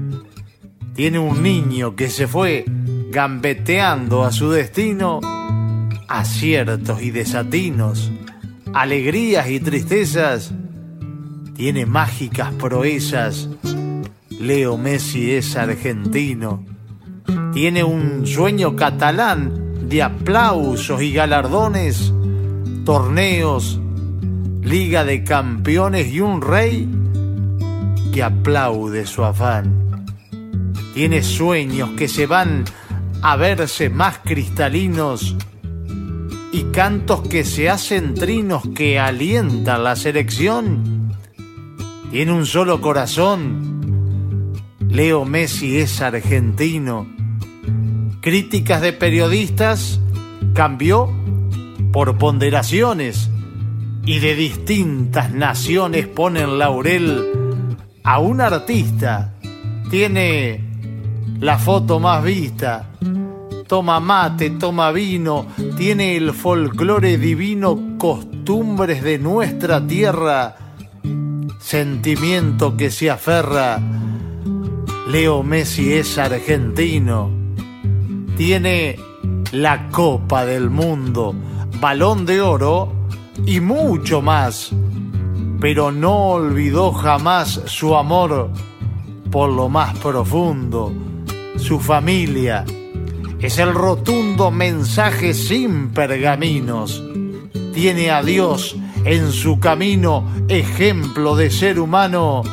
Tiene 0.95 1.19
un 1.19 1.43
niño 1.43 1.95
que 1.95 2.09
se 2.09 2.27
fue 2.27 2.65
gambeteando 3.11 4.23
a 4.23 4.31
su 4.31 4.49
destino, 4.49 5.19
aciertos 6.07 7.01
y 7.03 7.11
desatinos, 7.11 8.11
alegrías 8.73 9.49
y 9.49 9.59
tristezas. 9.59 10.51
Tiene 11.55 11.85
mágicas 11.85 12.51
proezas. 12.53 13.49
Leo 14.39 14.77
Messi 14.77 15.31
es 15.31 15.55
argentino 15.55 16.76
tiene 17.59 17.83
un 17.83 18.27
sueño 18.27 18.75
catalán 18.75 19.89
de 19.89 20.03
aplausos 20.03 21.01
y 21.01 21.11
galardones, 21.11 22.13
torneos, 22.85 23.81
liga 24.61 25.03
de 25.03 25.23
campeones 25.23 26.13
y 26.13 26.21
un 26.21 26.43
rey 26.43 26.87
que 28.13 28.21
aplaude 28.21 29.07
su 29.07 29.23
afán. 29.23 30.05
Tiene 30.93 31.23
sueños 31.23 31.89
que 31.97 32.07
se 32.07 32.27
van 32.27 32.63
a 33.23 33.35
verse 33.37 33.89
más 33.89 34.19
cristalinos 34.19 35.35
y 36.51 36.65
cantos 36.65 37.27
que 37.27 37.43
se 37.43 37.71
hacen 37.71 38.13
trinos 38.13 38.69
que 38.75 38.99
alientan 38.99 39.83
la 39.83 39.95
selección. 39.95 41.11
Tiene 42.11 42.33
un 42.33 42.45
solo 42.45 42.81
corazón 42.81 43.77
Leo 44.89 45.25
Messi 45.25 45.79
es 45.79 46.01
argentino. 46.01 47.16
Críticas 48.27 48.81
de 48.81 48.91
periodistas 48.91 50.01
cambió 50.53 51.09
por 51.93 52.17
ponderaciones 52.17 53.29
y 54.03 54.19
de 54.19 54.35
distintas 54.35 55.31
naciones 55.31 56.07
ponen 56.07 56.59
laurel 56.59 57.25
a 58.03 58.19
un 58.19 58.41
artista. 58.41 59.33
Tiene 59.89 60.61
la 61.39 61.57
foto 61.57 62.01
más 62.01 62.21
vista, 62.21 62.89
toma 63.65 64.01
mate, 64.01 64.49
toma 64.49 64.91
vino, 64.91 65.47
tiene 65.77 66.17
el 66.17 66.33
folclore 66.33 67.17
divino, 67.17 67.95
costumbres 67.97 69.03
de 69.03 69.19
nuestra 69.19 69.87
tierra, 69.87 70.57
sentimiento 71.61 72.75
que 72.75 72.91
se 72.91 73.09
aferra. 73.09 73.79
Leo 75.09 75.43
Messi 75.43 75.93
es 75.93 76.17
argentino, 76.17 77.36
tiene 78.37 78.99
la 79.51 79.89
Copa 79.89 80.45
del 80.45 80.69
Mundo, 80.69 81.33
balón 81.81 82.25
de 82.27 82.39
oro 82.39 82.93
y 83.47 83.59
mucho 83.59 84.21
más, 84.21 84.71
pero 85.59 85.91
no 85.91 86.33
olvidó 86.33 86.91
jamás 86.93 87.61
su 87.65 87.95
amor 87.95 88.51
por 89.31 89.51
lo 89.51 89.69
más 89.69 89.97
profundo, 89.97 90.93
su 91.57 91.79
familia. 91.79 92.63
Es 93.39 93.57
el 93.57 93.73
rotundo 93.73 94.51
mensaje 94.51 95.33
sin 95.33 95.89
pergaminos. 95.89 97.03
Tiene 97.73 98.11
a 98.11 98.21
Dios 98.21 98.75
en 99.03 99.31
su 99.31 99.59
camino, 99.59 100.27
ejemplo 100.47 101.35
de 101.35 101.49
ser 101.49 101.79
humano. 101.79 102.43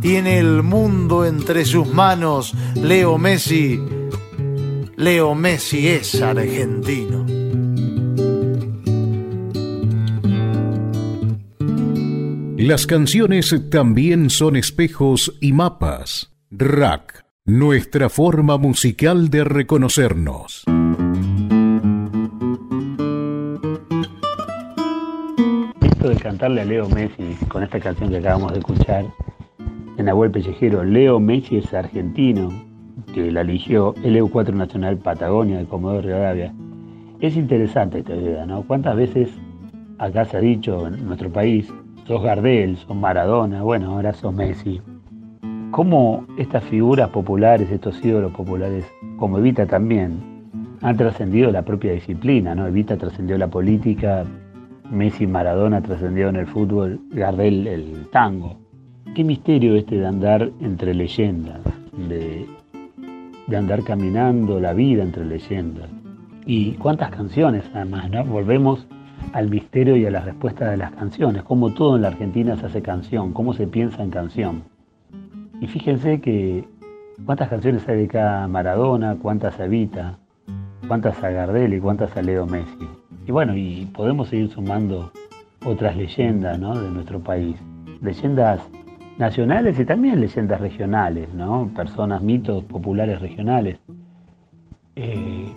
Tiene 0.00 0.38
el 0.38 0.64
mundo 0.64 1.24
entre 1.24 1.64
sus 1.64 1.86
manos, 1.86 2.52
Leo 2.74 3.16
Messi. 3.16 3.80
Leo 4.98 5.34
Messi 5.34 5.88
es 5.88 6.22
argentino. 6.22 7.26
Las 12.56 12.86
canciones 12.86 13.54
también 13.70 14.30
son 14.30 14.56
espejos 14.56 15.36
y 15.42 15.52
mapas. 15.52 16.34
Rack, 16.50 17.26
nuestra 17.44 18.08
forma 18.08 18.56
musical 18.56 19.28
de 19.28 19.44
reconocernos. 19.44 20.64
Esto 25.82 26.08
de 26.08 26.16
cantarle 26.16 26.62
a 26.62 26.64
Leo 26.64 26.88
Messi 26.88 27.36
con 27.48 27.62
esta 27.62 27.78
canción 27.80 28.08
que 28.08 28.16
acabamos 28.16 28.54
de 28.54 28.60
escuchar 28.60 29.04
en 29.98 30.08
Abuel 30.08 30.30
Pellejero, 30.30 30.84
Leo 30.84 31.20
Messi 31.20 31.58
es 31.58 31.74
argentino, 31.74 32.65
que 33.16 33.32
la 33.32 33.40
eligió 33.40 33.94
el 34.02 34.14
EU4 34.14 34.52
Nacional 34.52 34.98
Patagonia 34.98 35.56
de 35.56 35.64
Comodoro 35.64 36.02
Rivadavia. 36.02 36.52
Es 37.18 37.34
interesante 37.34 38.00
esta 38.00 38.14
idea, 38.14 38.44
¿no? 38.44 38.60
¿Cuántas 38.64 38.94
veces 38.94 39.30
acá 39.96 40.26
se 40.26 40.36
ha 40.36 40.40
dicho 40.40 40.86
en 40.86 41.06
nuestro 41.06 41.32
país 41.32 41.72
sos 42.06 42.22
Gardel, 42.22 42.76
sos 42.76 42.94
Maradona, 42.94 43.62
bueno, 43.62 43.92
ahora 43.92 44.12
sos 44.12 44.34
Messi. 44.34 44.82
¿Cómo 45.70 46.26
estas 46.36 46.62
figuras 46.64 47.08
populares, 47.08 47.70
estos 47.70 48.04
ídolos 48.04 48.32
populares, 48.32 48.84
como 49.18 49.38
Evita 49.38 49.64
también, 49.64 50.20
han 50.82 50.98
trascendido 50.98 51.50
la 51.50 51.62
propia 51.62 51.92
disciplina, 51.92 52.54
¿no? 52.54 52.66
Evita 52.66 52.98
trascendió 52.98 53.38
la 53.38 53.48
política, 53.48 54.26
Messi 54.90 55.26
Maradona 55.26 55.80
trascendió 55.80 56.28
en 56.28 56.36
el 56.36 56.46
fútbol, 56.46 57.00
Gardel 57.12 57.66
el 57.66 58.08
tango. 58.12 58.58
Qué 59.14 59.24
misterio 59.24 59.74
este 59.74 59.96
de 59.96 60.06
andar 60.06 60.50
entre 60.60 60.92
leyendas, 60.92 61.62
de, 62.10 62.44
de 63.46 63.56
andar 63.56 63.84
caminando 63.84 64.60
la 64.60 64.72
vida 64.72 65.02
entre 65.02 65.24
leyendas. 65.24 65.88
Y 66.44 66.72
cuántas 66.72 67.10
canciones 67.10 67.64
además, 67.74 68.10
¿no? 68.10 68.24
Volvemos 68.24 68.86
al 69.32 69.48
misterio 69.50 69.96
y 69.96 70.06
a 70.06 70.10
la 70.10 70.20
respuesta 70.20 70.70
de 70.70 70.76
las 70.76 70.92
canciones, 70.92 71.42
cómo 71.42 71.72
todo 71.72 71.96
en 71.96 72.02
la 72.02 72.08
Argentina 72.08 72.56
se 72.56 72.66
hace 72.66 72.82
canción, 72.82 73.32
cómo 73.32 73.52
se 73.54 73.66
piensa 73.66 74.02
en 74.02 74.10
canción. 74.10 74.64
Y 75.60 75.66
fíjense 75.66 76.20
que 76.20 76.64
cuántas 77.24 77.48
canciones 77.48 77.88
hay 77.88 77.96
de 77.98 78.08
cada 78.08 78.46
Maradona, 78.46 79.16
cuántas 79.16 79.58
a 79.58 79.64
Evita, 79.64 80.18
cuántas 80.86 81.22
a 81.22 81.30
Gardel 81.30 81.74
y 81.74 81.80
cuántas 81.80 82.16
a 82.16 82.22
Leo 82.22 82.46
Messi. 82.46 82.88
Y 83.26 83.32
bueno, 83.32 83.56
y 83.56 83.86
podemos 83.86 84.28
seguir 84.28 84.50
sumando 84.50 85.10
otras 85.64 85.96
leyendas 85.96 86.58
¿no? 86.58 86.78
de 86.78 86.90
nuestro 86.90 87.20
país. 87.20 87.56
Leyendas 88.00 88.60
nacionales 89.18 89.78
y 89.78 89.84
también 89.84 90.20
leyendas 90.20 90.60
regionales, 90.60 91.32
¿no? 91.32 91.70
Personas, 91.74 92.22
mitos 92.22 92.64
populares 92.64 93.20
regionales. 93.20 93.78
Eh, 94.94 95.52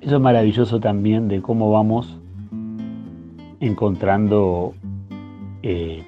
eso 0.00 0.16
es 0.16 0.22
maravilloso 0.22 0.80
también 0.80 1.28
de 1.28 1.40
cómo 1.42 1.70
vamos 1.70 2.18
encontrando 3.60 4.74
eh, 5.62 6.04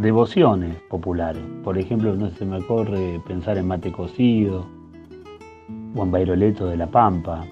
devociones 0.00 0.76
populares. 0.88 1.42
Por 1.64 1.78
ejemplo, 1.78 2.14
no 2.14 2.30
se 2.30 2.44
me 2.44 2.58
ocurre 2.58 3.20
pensar 3.26 3.58
en 3.58 3.66
mate 3.66 3.92
cocido, 3.92 4.66
Juan 5.94 6.10
Bairoleto 6.10 6.66
de 6.66 6.76
La 6.76 6.86
Pampa, 6.86 7.44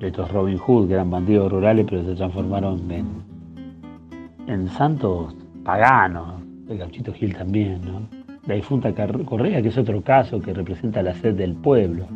estos 0.00 0.30
Robin 0.30 0.58
Hood, 0.58 0.88
que 0.88 0.94
eran 0.94 1.10
bandidos 1.10 1.50
rurales, 1.50 1.86
pero 1.88 2.04
se 2.04 2.14
transformaron 2.14 2.90
en, 2.90 3.06
en 4.46 4.68
santos 4.68 5.34
paganos, 5.64 6.42
el 6.68 6.78
Gauchito 6.78 7.12
Gil 7.12 7.34
también, 7.36 7.80
¿no? 7.84 8.08
La 8.46 8.54
difunta 8.54 8.92
Correa, 9.24 9.62
que 9.62 9.68
es 9.68 9.78
otro 9.78 10.02
caso 10.02 10.40
que 10.40 10.52
representa 10.52 11.02
la 11.02 11.14
sed 11.14 11.34
del 11.34 11.54
pueblo 11.54 12.06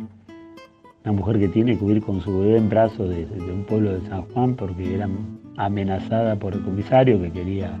una 1.07 1.19
mujer 1.19 1.39
que 1.39 1.47
tiene 1.47 1.77
que 1.77 1.85
huir 1.85 2.01
con 2.01 2.19
su 2.19 2.37
bebé 2.37 2.57
en 2.57 2.67
brazos 2.67 3.07
de, 3.07 3.25
un 3.49 3.63
pueblo 3.63 3.93
de 3.93 4.01
San 4.09 4.23
Juan 4.23 4.55
porque 4.55 4.95
era 4.95 5.07
amenazada 5.55 6.35
por 6.35 6.53
el 6.53 6.61
comisario 6.61 7.21
que 7.21 7.31
quería 7.31 7.79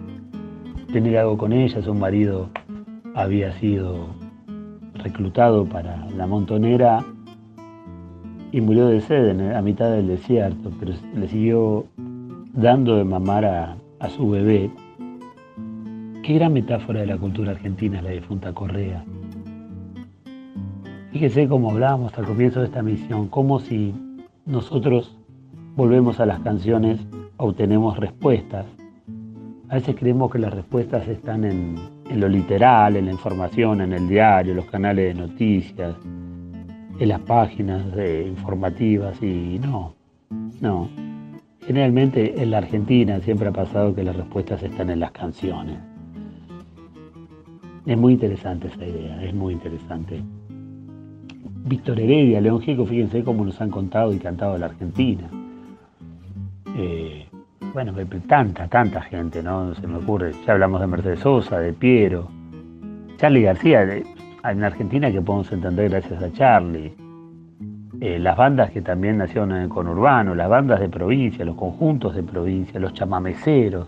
tener 0.93 1.17
algo 1.17 1.37
con 1.37 1.51
ella, 1.51 1.81
su 1.81 1.93
marido 1.93 2.49
había 3.15 3.51
sido 3.59 4.07
reclutado 4.93 5.65
para 5.65 6.05
la 6.15 6.25
montonera 6.25 7.03
y 8.53 8.61
murió 8.61 8.87
de 8.87 9.01
sed 9.01 9.53
a 9.53 9.61
mitad 9.61 9.91
del 9.91 10.07
desierto, 10.07 10.71
pero 10.79 10.93
le 11.13 11.27
siguió 11.27 11.85
dando 12.53 12.95
de 12.95 13.03
mamar 13.03 13.43
a, 13.43 13.77
a 13.99 14.09
su 14.09 14.29
bebé. 14.29 14.71
Qué 16.27 16.33
gran 16.33 16.51
metáfora 16.51 16.99
de 16.99 17.05
la 17.05 17.17
cultura 17.17 17.51
argentina 17.51 18.01
la 18.01 18.09
difunta 18.09 18.51
Correa. 18.51 19.01
Fíjese 21.13 21.47
cómo 21.47 21.71
hablábamos 21.71 22.17
al 22.17 22.25
comienzo 22.25 22.59
de 22.59 22.65
esta 22.65 22.81
misión, 22.81 23.29
como 23.29 23.61
si 23.61 23.95
nosotros 24.45 25.17
volvemos 25.77 26.19
a 26.19 26.25
las 26.25 26.41
canciones, 26.41 26.99
obtenemos 27.37 27.97
respuestas. 27.97 28.65
A 29.69 29.75
veces 29.75 29.95
creemos 29.95 30.29
que 30.29 30.39
las 30.39 30.53
respuestas 30.53 31.07
están 31.07 31.45
en, 31.45 31.75
lo 32.13 32.27
literal, 32.27 32.97
en 32.97 33.05
la 33.05 33.13
información, 33.13 33.79
en 33.79 33.93
el 33.93 34.09
diario, 34.09 34.53
los 34.53 34.65
canales 34.65 35.15
de 35.15 35.21
noticias, 35.21 35.95
en 36.99 37.07
las 37.07 37.21
páginas 37.21 37.85
informativas 38.25 39.23
y 39.23 39.59
no, 39.59 39.95
no. 40.59 40.89
Generalmente 41.65 42.43
en 42.43 42.51
la 42.51 42.57
Argentina 42.57 43.17
siempre 43.21 43.47
ha 43.47 43.53
pasado 43.53 43.95
que 43.95 44.03
las 44.03 44.17
respuestas 44.17 44.61
están 44.61 44.89
en 44.89 44.99
las 44.99 45.11
canciones. 45.11 45.77
Es 47.87 47.97
muy 47.97 48.13
interesante 48.13 48.67
esa 48.67 48.85
idea, 48.85 49.23
es 49.23 49.33
muy 49.33 49.53
interesante. 49.53 50.21
Víctor 51.63 51.97
Heredia, 52.01 52.41
León 52.41 52.59
Gieco, 52.59 52.85
fíjense 52.85 53.23
cómo 53.23 53.45
nos 53.45 53.61
han 53.61 53.71
contado 53.71 54.11
y 54.11 54.19
cantado 54.19 54.57
la 54.57 54.65
Argentina. 54.65 55.29
Eh, 56.75 57.25
bueno, 57.73 57.93
tanta, 58.27 58.67
tanta 58.67 59.01
gente, 59.03 59.41
¿no? 59.41 59.73
Se 59.75 59.87
me 59.87 59.99
ocurre, 59.99 60.33
ya 60.45 60.51
hablamos 60.51 60.81
de 60.81 60.87
Mercedes 60.87 61.21
Sosa, 61.21 61.59
de 61.59 61.71
Piero, 61.71 62.27
Charlie 63.15 63.43
García, 63.43 63.83
en 64.43 64.63
Argentina 64.65 65.09
que 65.09 65.21
podemos 65.21 65.49
entender 65.53 65.89
gracias 65.89 66.21
a 66.21 66.29
Charlie. 66.33 66.93
Eh, 68.01 68.19
las 68.19 68.35
bandas 68.35 68.69
que 68.71 68.81
también 68.81 69.17
nacieron 69.17 69.53
en 69.53 69.61
el 69.61 69.69
conurbano, 69.69 70.35
las 70.35 70.49
bandas 70.49 70.81
de 70.81 70.89
provincia, 70.89 71.45
los 71.45 71.55
conjuntos 71.55 72.15
de 72.15 72.23
provincia, 72.23 72.81
los 72.81 72.93
chamameceros, 72.93 73.87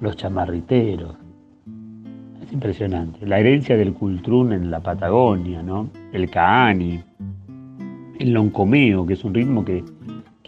los 0.00 0.16
chamarriteros, 0.16 1.19
impresionante. 2.52 3.26
La 3.26 3.38
herencia 3.38 3.76
del 3.76 3.92
cultrún 3.92 4.52
en 4.52 4.70
la 4.70 4.80
Patagonia, 4.80 5.62
¿no? 5.62 5.88
El 6.12 6.30
caani, 6.30 7.00
el 8.18 8.32
loncomeo, 8.32 9.06
que 9.06 9.14
es 9.14 9.24
un 9.24 9.34
ritmo 9.34 9.64
que, 9.64 9.82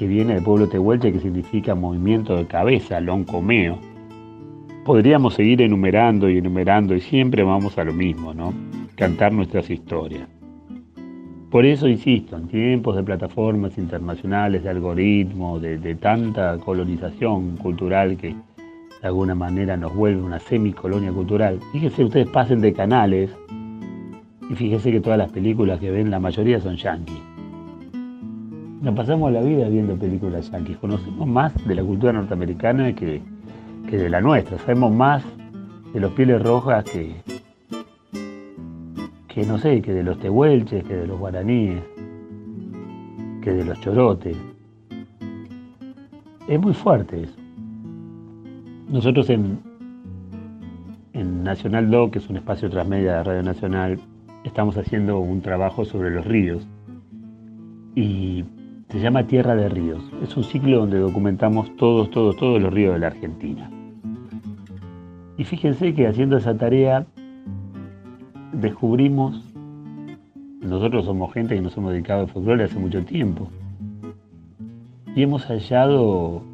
viene 0.01 0.35
del 0.35 0.43
pueblo 0.43 0.69
tehuelche 0.69 1.13
que 1.13 1.21
significa 1.21 1.77
movimiento 1.77 2.35
de 2.37 2.45
cabeza, 2.49 3.01
loncomeo. 3.01 3.79
Podríamos 4.85 5.35
seguir 5.35 5.63
enumerando 5.63 6.29
y 6.29 6.39
enumerando 6.39 6.97
y 6.97 7.01
siempre 7.01 7.45
vamos 7.45 7.79
a 7.79 7.85
lo 7.85 7.93
mismo, 7.93 8.35
¿no? 8.35 8.53
Cantar 8.97 9.33
nuestras 9.33 9.71
historias. 9.71 10.29
Por 11.53 11.65
eso 11.65 11.87
insisto, 11.87 12.37
en 12.37 12.49
tiempos 12.49 12.97
de 12.97 13.05
plataformas 13.05 13.79
internacionales, 13.79 14.65
de 14.65 14.71
algoritmos, 14.71 15.63
de 15.63 15.95
tanta 15.95 16.59
colonización 16.59 17.57
cultural 17.59 18.17
que, 18.17 18.35
de 19.03 19.09
alguna 19.09 19.35
manera 19.35 19.77
nos 19.77 19.93
vuelve 19.95 20.23
una 20.23 20.39
semicolonia 20.39 21.13
cultural. 21.13 21.59
Fíjense, 21.73 22.05
ustedes 22.05 22.29
pasen 22.29 22.61
de 22.61 22.73
canales 22.73 23.31
y 24.49 24.55
fíjense 24.55 24.93
que 24.93 25.01
todas 25.01 25.19
las 25.19 25.33
películas 25.33 25.81
que 25.81 25.91
ven, 25.91 26.09
la 26.09 26.21
mayoría 26.21 26.61
son 26.61 26.77
yankees. 26.77 27.21
Nos 28.81 28.95
pasamos 28.95 29.33
la 29.33 29.41
vida 29.41 29.69
viendo 29.69 29.97
películas 29.97 30.53
yankees. 30.53 30.77
Conocemos 30.77 31.27
más 31.27 31.53
de 31.67 31.75
la 31.75 31.83
cultura 31.83 32.13
norteamericana 32.13 32.95
que, 32.95 33.21
que 33.91 33.99
de 33.99 34.09
la 34.09 34.21
nuestra. 34.21 34.57
Sabemos 34.59 34.93
más 34.93 35.25
de 35.93 35.99
los 35.99 36.13
pieles 36.13 36.41
rojas 36.41 36.85
que, 36.85 37.17
que 39.27 39.45
no 39.45 39.59
sé, 39.59 39.83
que 39.83 39.93
de 39.93 40.05
los 40.05 40.21
tehuelches, 40.21 40.85
que 40.85 40.95
de 40.95 41.07
los 41.09 41.19
guaraníes, 41.19 41.83
que 43.43 43.53
de 43.53 43.65
los 43.65 43.81
chorotes. 43.81 44.37
Es 46.47 46.61
muy 46.61 46.73
fuerte 46.73 47.23
eso. 47.23 47.42
Nosotros 48.93 49.31
en, 49.31 49.59
en 51.15 51.43
Nacional 51.43 51.91
Do, 51.91 52.11
que 52.11 52.19
es 52.19 52.29
un 52.29 52.37
espacio 52.37 52.69
transmedia 52.69 53.17
de 53.17 53.25
Radio 53.25 53.43
Nacional, 53.43 53.99
estamos 54.45 54.77
haciendo 54.77 55.19
un 55.19 55.41
trabajo 55.41 55.87
sobre 55.87 56.11
los 56.11 56.27
ríos 56.27 56.69
y 57.95 58.45
se 58.91 59.01
llama 59.01 59.27
Tierra 59.27 59.57
de 59.57 59.71
Ríos. 59.71 60.05
Es 60.23 60.37
un 60.37 60.45
ciclo 60.45 60.81
donde 60.81 60.99
documentamos 60.99 61.75
todos, 61.77 62.11
todos, 62.11 62.37
todos 62.37 62.61
los 62.61 62.71
ríos 62.71 62.93
de 62.93 62.99
la 62.99 63.07
Argentina. 63.07 63.71
Y 65.39 65.45
fíjense 65.45 65.95
que 65.95 66.07
haciendo 66.07 66.37
esa 66.37 66.55
tarea 66.55 67.07
descubrimos, 68.53 69.43
nosotros 70.61 71.07
somos 71.07 71.33
gente 71.33 71.55
que 71.55 71.63
nos 71.63 71.75
hemos 71.79 71.93
dedicado 71.93 72.21
al 72.21 72.29
folclore 72.29 72.65
hace 72.65 72.79
mucho 72.79 73.03
tiempo, 73.03 73.49
y 75.17 75.23
hemos 75.23 75.47
hallado 75.47 76.52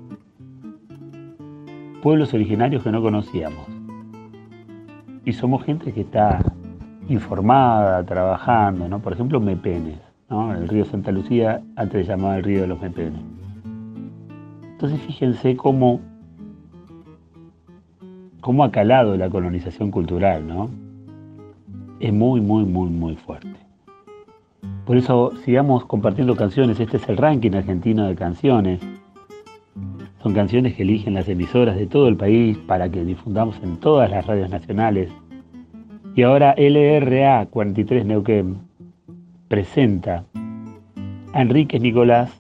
pueblos 2.08 2.32
originarios 2.32 2.82
que 2.82 2.90
no 2.90 3.02
conocíamos. 3.02 3.66
Y 5.26 5.34
somos 5.34 5.62
gente 5.62 5.92
que 5.92 6.00
está 6.00 6.42
informada, 7.06 8.02
trabajando, 8.02 8.88
¿no? 8.88 8.98
Por 9.00 9.12
ejemplo, 9.12 9.38
Mepenes, 9.40 9.98
¿no? 10.30 10.54
El 10.54 10.68
río 10.68 10.86
Santa 10.86 11.12
Lucía 11.12 11.60
antes 11.76 12.06
se 12.06 12.12
llamaba 12.12 12.38
el 12.38 12.44
río 12.44 12.62
de 12.62 12.66
los 12.66 12.80
Mepenes. 12.80 13.20
Entonces 14.72 15.02
fíjense 15.02 15.54
cómo, 15.54 16.00
cómo 18.40 18.64
ha 18.64 18.72
calado 18.72 19.14
la 19.18 19.28
colonización 19.28 19.90
cultural, 19.90 20.48
¿no? 20.48 20.70
Es 22.00 22.10
muy, 22.10 22.40
muy, 22.40 22.64
muy, 22.64 22.88
muy 22.88 23.16
fuerte. 23.16 23.58
Por 24.86 24.96
eso 24.96 25.32
sigamos 25.44 25.84
compartiendo 25.84 26.34
canciones. 26.36 26.80
Este 26.80 26.96
es 26.96 27.06
el 27.06 27.18
ranking 27.18 27.52
argentino 27.52 28.06
de 28.06 28.14
canciones. 28.14 28.80
Son 30.22 30.34
canciones 30.34 30.74
que 30.74 30.82
eligen 30.82 31.14
las 31.14 31.28
emisoras 31.28 31.76
de 31.76 31.86
todo 31.86 32.08
el 32.08 32.16
país 32.16 32.58
para 32.66 32.90
que 32.90 33.04
difundamos 33.04 33.56
en 33.62 33.78
todas 33.78 34.10
las 34.10 34.26
radios 34.26 34.50
nacionales. 34.50 35.10
Y 36.14 36.22
ahora 36.22 36.54
LRA 36.58 37.46
43 37.46 38.04
Neuquén 38.04 38.58
presenta 39.48 40.24
a 41.32 41.42
Enrique 41.42 41.78
Nicolás 41.78 42.30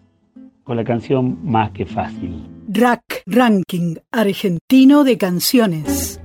con 0.64 0.76
la 0.76 0.84
canción 0.84 1.38
Más 1.44 1.70
que 1.70 1.86
Fácil. 1.86 2.46
Rack 2.68 3.22
Ranking 3.26 3.94
Argentino 4.10 5.04
de 5.04 5.16
Canciones. 5.16 6.17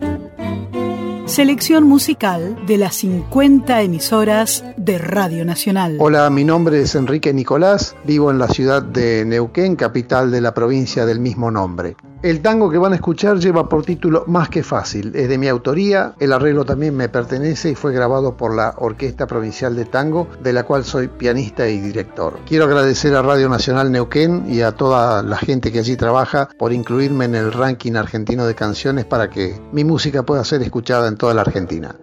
Selección 1.34 1.86
musical 1.86 2.64
de 2.68 2.78
las 2.78 2.94
50 2.98 3.82
emisoras 3.82 4.64
de 4.78 5.00
Radio 5.00 5.44
Nacional. 5.46 5.98
Hola, 6.00 6.30
mi 6.30 6.44
nombre 6.44 6.80
es 6.80 6.94
Enrique 6.94 7.34
Nicolás, 7.34 7.96
vivo 8.04 8.30
en 8.30 8.38
la 8.38 8.48
ciudad 8.50 8.84
de 8.84 9.26
Neuquén, 9.26 9.76
capital 9.76 10.30
de 10.30 10.42
la 10.42 10.54
provincia 10.54 11.08
del 11.08 11.20
mismo 11.20 11.50
nombre. 11.50 11.96
El 12.24 12.42
tango 12.42 12.70
que 12.70 12.78
van 12.78 12.94
a 12.94 12.96
escuchar 12.96 13.38
lleva 13.40 13.68
por 13.68 13.84
título 13.84 14.24
Más 14.28 14.48
que 14.48 14.64
fácil, 14.64 15.12
es 15.14 15.28
de 15.28 15.38
mi 15.38 15.50
autoría, 15.50 16.14
el 16.22 16.32
arreglo 16.32 16.64
también 16.64 16.96
me 16.96 17.10
pertenece 17.10 17.72
y 17.72 17.76
fue 17.76 17.92
grabado 17.92 18.38
por 18.38 18.56
la 18.56 18.76
Orquesta 18.78 19.28
Provincial 19.28 19.76
de 19.76 19.84
Tango, 19.84 20.30
de 20.42 20.54
la 20.54 20.64
cual 20.64 20.86
soy 20.86 21.10
pianista 21.10 21.68
y 21.68 21.82
director. 21.82 22.40
Quiero 22.46 22.64
agradecer 22.64 23.14
a 23.14 23.24
Radio 23.24 23.50
Nacional 23.50 23.92
Neuquén 23.92 24.46
y 24.48 24.62
a 24.62 24.72
toda 24.72 25.22
la 25.22 25.36
gente 25.36 25.74
que 25.74 25.80
allí 25.80 25.98
trabaja 25.98 26.48
por 26.58 26.72
incluirme 26.72 27.26
en 27.26 27.36
el 27.36 27.52
ranking 27.52 27.96
argentino 27.96 28.46
de 28.46 28.56
canciones 28.56 29.04
para 29.04 29.30
que 29.30 29.60
mi 29.74 29.84
música 29.84 30.24
pueda 30.24 30.46
ser 30.46 30.62
escuchada 30.62 31.10
en 31.10 31.18
toda 31.24 31.36
la 31.36 31.42
Argentina. 31.44 31.96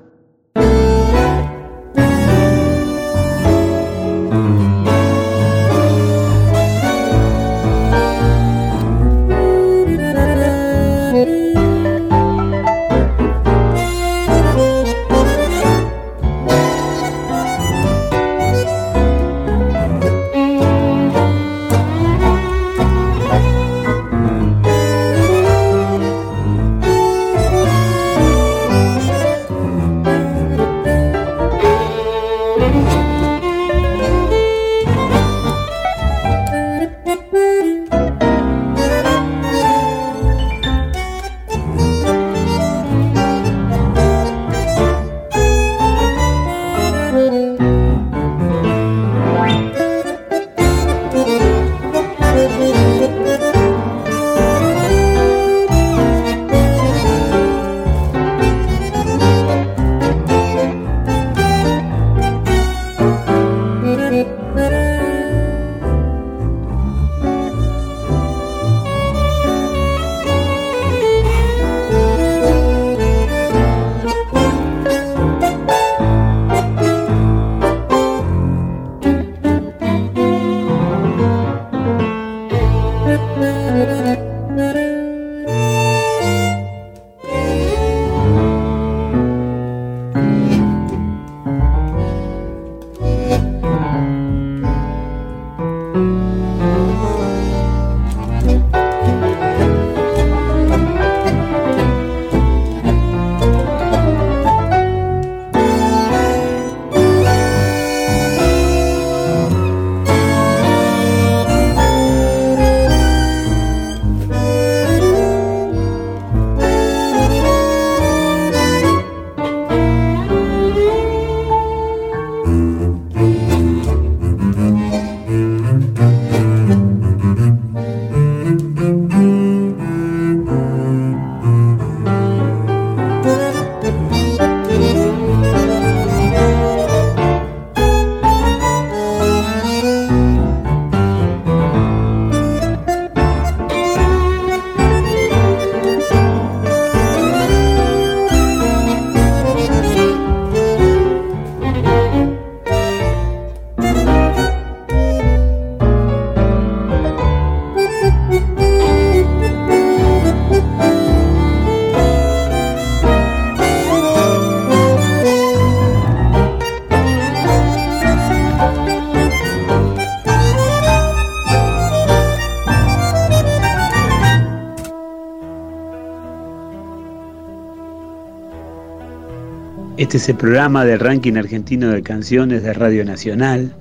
Este 180.10 180.18
es 180.18 180.28
el 180.28 180.36
programa 180.38 180.84
del 180.84 180.98
ranking 180.98 181.36
argentino 181.36 181.88
de 181.92 182.02
canciones 182.02 182.64
de 182.64 182.72
Radio 182.72 183.04
Nacional. 183.04 183.72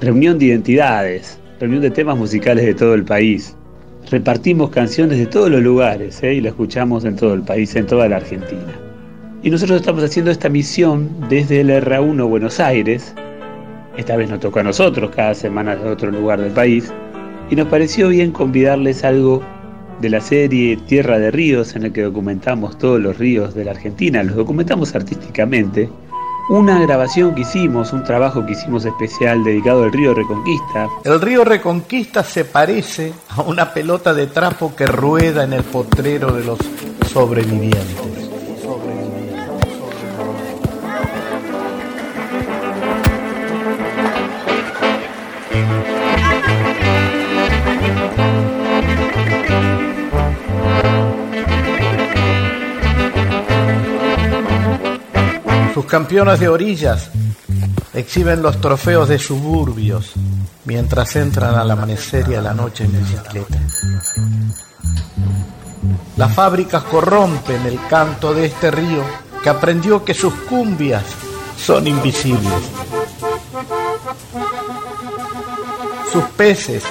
Reunión 0.00 0.40
de 0.40 0.46
identidades, 0.46 1.38
reunión 1.60 1.82
de 1.82 1.92
temas 1.92 2.18
musicales 2.18 2.66
de 2.66 2.74
todo 2.74 2.94
el 2.94 3.04
país. 3.04 3.56
Repartimos 4.10 4.70
canciones 4.70 5.18
de 5.18 5.26
todos 5.26 5.52
los 5.52 5.62
lugares 5.62 6.20
¿eh? 6.24 6.34
y 6.34 6.40
la 6.40 6.48
escuchamos 6.48 7.04
en 7.04 7.14
todo 7.14 7.32
el 7.32 7.42
país, 7.42 7.76
en 7.76 7.86
toda 7.86 8.08
la 8.08 8.16
Argentina. 8.16 8.72
Y 9.44 9.50
nosotros 9.50 9.82
estamos 9.82 10.02
haciendo 10.02 10.32
esta 10.32 10.48
misión 10.48 11.08
desde 11.28 11.60
el 11.60 11.70
R1 11.70 12.28
Buenos 12.28 12.58
Aires. 12.58 13.14
Esta 13.96 14.16
vez 14.16 14.28
nos 14.28 14.40
toca 14.40 14.62
a 14.62 14.64
nosotros, 14.64 15.12
cada 15.14 15.34
semana 15.34 15.76
de 15.76 15.90
otro 15.90 16.10
lugar 16.10 16.40
del 16.40 16.50
país. 16.50 16.92
Y 17.52 17.54
nos 17.54 17.68
pareció 17.68 18.08
bien 18.08 18.32
convidarles 18.32 19.04
algo 19.04 19.44
de 20.00 20.10
la 20.10 20.20
serie 20.20 20.76
Tierra 20.76 21.18
de 21.18 21.30
Ríos, 21.30 21.74
en 21.76 21.84
el 21.84 21.92
que 21.92 22.02
documentamos 22.02 22.78
todos 22.78 23.00
los 23.00 23.18
ríos 23.18 23.54
de 23.54 23.64
la 23.64 23.72
Argentina, 23.72 24.22
los 24.22 24.36
documentamos 24.36 24.94
artísticamente. 24.94 25.88
Una 26.50 26.78
grabación 26.80 27.34
que 27.34 27.40
hicimos, 27.40 27.92
un 27.94 28.04
trabajo 28.04 28.44
que 28.44 28.52
hicimos 28.52 28.84
especial 28.84 29.42
dedicado 29.44 29.84
al 29.84 29.92
río 29.92 30.12
Reconquista. 30.12 30.88
El 31.04 31.20
río 31.20 31.42
Reconquista 31.42 32.22
se 32.22 32.44
parece 32.44 33.14
a 33.30 33.40
una 33.42 33.72
pelota 33.72 34.12
de 34.12 34.26
trapo 34.26 34.76
que 34.76 34.86
rueda 34.86 35.44
en 35.44 35.54
el 35.54 35.62
potrero 35.62 36.32
de 36.32 36.44
los 36.44 36.58
sobrevivientes. 37.10 38.23
Sus 55.74 55.86
campeonas 55.86 56.38
de 56.38 56.48
orillas 56.48 57.10
exhiben 57.94 58.42
los 58.42 58.60
trofeos 58.60 59.08
de 59.08 59.18
suburbios 59.18 60.12
mientras 60.66 61.16
entran 61.16 61.56
al 61.56 61.68
amanecer 61.68 62.28
y 62.28 62.36
a 62.36 62.40
la 62.40 62.54
noche 62.54 62.84
en 62.84 62.92
bicicleta. 62.92 63.58
Las 66.16 66.32
fábricas 66.32 66.84
corrompen 66.84 67.66
el 67.66 67.80
canto 67.88 68.32
de 68.32 68.46
este 68.46 68.70
río 68.70 69.02
que 69.42 69.50
aprendió 69.50 70.04
que 70.04 70.14
sus 70.14 70.32
cumbias 70.48 71.02
son 71.56 71.88
invisibles. 71.88 72.70
Sus 76.12 76.24
peces, 76.36 76.84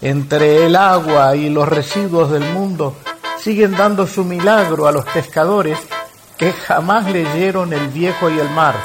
entre 0.00 0.66
el 0.66 0.76
agua 0.76 1.34
y 1.34 1.50
los 1.50 1.68
residuos 1.68 2.30
del 2.30 2.44
mundo, 2.52 2.94
siguen 3.42 3.72
dando 3.72 4.06
su 4.06 4.22
milagro 4.22 4.86
a 4.86 4.92
los 4.92 5.04
pescadores 5.06 5.78
que 6.38 6.52
jamás 6.52 7.10
leyeron 7.10 7.72
El 7.72 7.88
viejo 7.88 8.30
y 8.30 8.38
el 8.38 8.48
mar, 8.50 8.76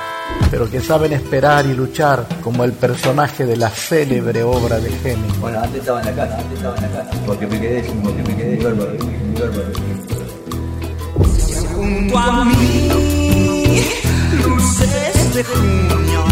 pero 0.49 0.69
que 0.69 0.81
saben 0.81 1.13
esperar 1.13 1.67
y 1.67 1.73
luchar 1.73 2.25
como 2.43 2.63
el 2.63 2.73
personaje 2.73 3.45
de 3.45 3.55
la 3.55 3.69
célebre 3.69 4.41
obra 4.41 4.79
de 4.79 4.89
Hemingway. 4.89 5.39
Bueno, 5.39 5.59
antes 5.59 5.81
estaba 5.81 5.99
en 6.01 6.05
la 6.07 6.13
casa, 6.13 6.37
antes 6.39 6.57
estaba 6.57 6.75
en 6.75 6.81
la 6.81 6.89
casa, 6.89 7.11
porque 7.27 7.45
me 7.45 7.61
quedé, 7.61 7.83
porque 8.03 8.23
me 8.23 8.35
quedé, 8.35 8.59
Junto 11.75 12.17
a 12.17 12.45
mí, 12.45 13.83
luces 14.43 15.35
de 15.35 15.43
junio, 15.43 16.23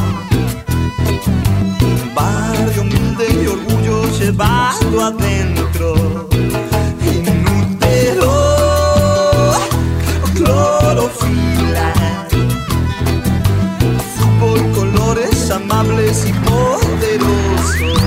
barrio 2.16 2.82
humilde 2.82 3.44
y 3.44 3.48
orgullo 3.48 4.18
llevado 4.18 5.06
adentro, 5.06 6.30
inútero, 7.04 8.62
fútbol, 14.18 14.72
colores 14.74 15.52
amables 15.52 16.26
y 16.26 16.34
poderosos. 16.34 18.02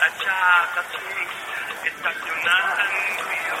La 0.00 0.08
chata 0.16 0.82
estacionada 1.84 2.82
en 2.84 2.94
río. 3.26 3.58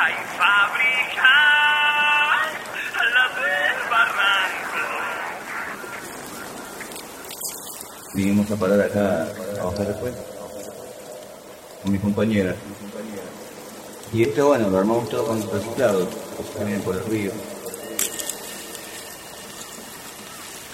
Hay 0.00 0.14
fábrica 0.38 1.30
a 2.98 3.04
la 3.04 3.26
del 3.40 3.78
barranco. 3.90 4.84
Vinimos 8.14 8.50
a 8.50 8.56
parar 8.56 8.80
acá 8.80 9.28
a 9.60 9.64
bajar 9.64 9.86
después 9.86 10.14
con 11.82 11.92
mis 11.92 12.00
compañeras. 12.00 12.56
Y 14.12 14.24
esto, 14.24 14.48
bueno, 14.48 14.68
lo 14.68 14.78
armamos 14.78 15.08
todo 15.08 15.26
con 15.26 15.40
reciclado, 15.50 16.08
también 16.56 16.80
por 16.80 16.96
el 16.96 17.04
río. 17.04 17.30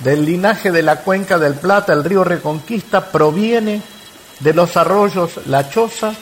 Del 0.00 0.24
linaje 0.24 0.72
de 0.72 0.82
la 0.82 1.02
cuenca 1.02 1.38
del 1.38 1.54
Plata, 1.54 1.92
el 1.92 2.04
río 2.04 2.24
Reconquista 2.24 3.12
proviene 3.12 3.82
de 4.40 4.54
los 4.54 4.76
arroyos 4.76 5.46
La 5.46 5.68
Choza 5.68 6.14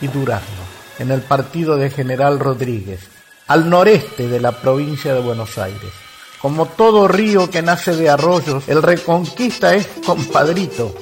y 0.00 0.08
Durazno, 0.08 0.64
en 0.98 1.10
el 1.10 1.22
partido 1.22 1.76
de 1.76 1.90
General 1.90 2.38
Rodríguez, 2.38 3.00
al 3.46 3.68
noreste 3.68 4.28
de 4.28 4.40
la 4.40 4.52
provincia 4.52 5.14
de 5.14 5.20
Buenos 5.20 5.56
Aires. 5.58 6.07
Como 6.40 6.66
todo 6.66 7.08
río 7.08 7.50
que 7.50 7.62
nace 7.62 7.96
de 7.96 8.08
arroyos, 8.08 8.68
el 8.68 8.80
Reconquista 8.80 9.74
es 9.74 9.88
compadrito, 10.06 10.94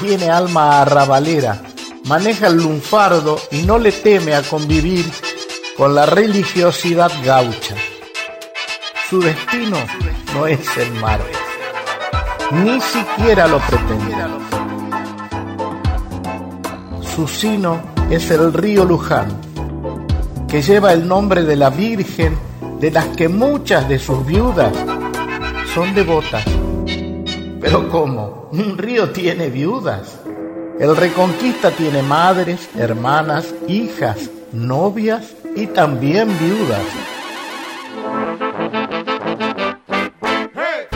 tiene 0.00 0.30
alma 0.30 0.82
arrabalera, 0.82 1.60
maneja 2.04 2.46
el 2.46 2.58
lunfardo 2.58 3.40
y 3.50 3.62
no 3.62 3.78
le 3.78 3.90
teme 3.90 4.36
a 4.36 4.42
convivir 4.42 5.04
con 5.76 5.96
la 5.96 6.06
religiosidad 6.06 7.10
gaucha. 7.24 7.74
Su 9.10 9.20
destino 9.20 9.78
no 10.32 10.46
es 10.46 10.60
el 10.76 10.92
mar, 10.94 11.20
ni 12.52 12.80
siquiera 12.80 13.48
lo 13.48 13.58
pretende. 13.58 14.14
Su 17.16 17.26
sino 17.26 17.82
es 18.10 18.30
el 18.30 18.52
río 18.52 18.84
Luján, 18.84 19.40
que 20.48 20.62
lleva 20.62 20.92
el 20.92 21.08
nombre 21.08 21.42
de 21.42 21.56
la 21.56 21.70
Virgen 21.70 22.38
de 22.80 22.90
las 22.90 23.08
que 23.16 23.28
muchas 23.28 23.88
de 23.88 23.98
sus 23.98 24.24
viudas 24.26 24.72
son 25.74 25.94
devotas. 25.94 26.44
Pero 27.60 27.88
¿cómo? 27.88 28.48
¿Un 28.52 28.76
río 28.76 29.10
tiene 29.10 29.48
viudas? 29.48 30.20
El 30.78 30.96
Reconquista 30.96 31.70
tiene 31.70 32.02
madres, 32.02 32.68
hermanas, 32.76 33.54
hijas, 33.68 34.30
novias 34.52 35.34
y 35.56 35.68
también 35.68 36.28
viudas. 36.38 36.82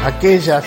Aquellas 0.05 0.65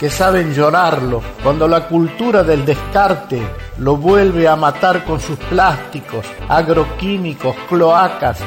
que 0.00 0.10
saben 0.10 0.52
llorarlo 0.52 1.22
cuando 1.42 1.68
la 1.68 1.88
cultura 1.88 2.42
del 2.42 2.64
descarte 2.64 3.40
lo 3.78 3.96
vuelve 3.96 4.48
a 4.48 4.56
matar 4.56 5.04
con 5.04 5.20
sus 5.20 5.38
plásticos, 5.38 6.26
agroquímicos, 6.48 7.54
cloacas, 7.68 8.38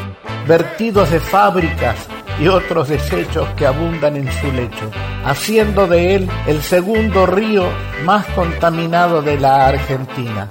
vertidos 0.49 1.11
de 1.11 1.19
fábricas 1.19 1.95
y 2.41 2.47
otros 2.47 2.89
desechos 2.89 3.47
que 3.55 3.67
abundan 3.67 4.15
en 4.15 4.27
su 4.31 4.51
lecho, 4.51 4.89
haciendo 5.23 5.85
de 5.85 6.15
él 6.15 6.29
el 6.47 6.63
segundo 6.63 7.27
río 7.27 7.67
más 8.03 8.25
contaminado 8.33 9.21
de 9.21 9.39
la 9.39 9.67
Argentina, 9.67 10.49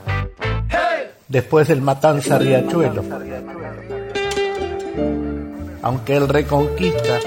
después 1.27 1.67
del 1.67 1.83
Matanza 1.83 2.39
Riachuelo. 2.39 3.03
Aunque 5.83 6.15
el 6.15 6.29
Reconquista 6.29 7.19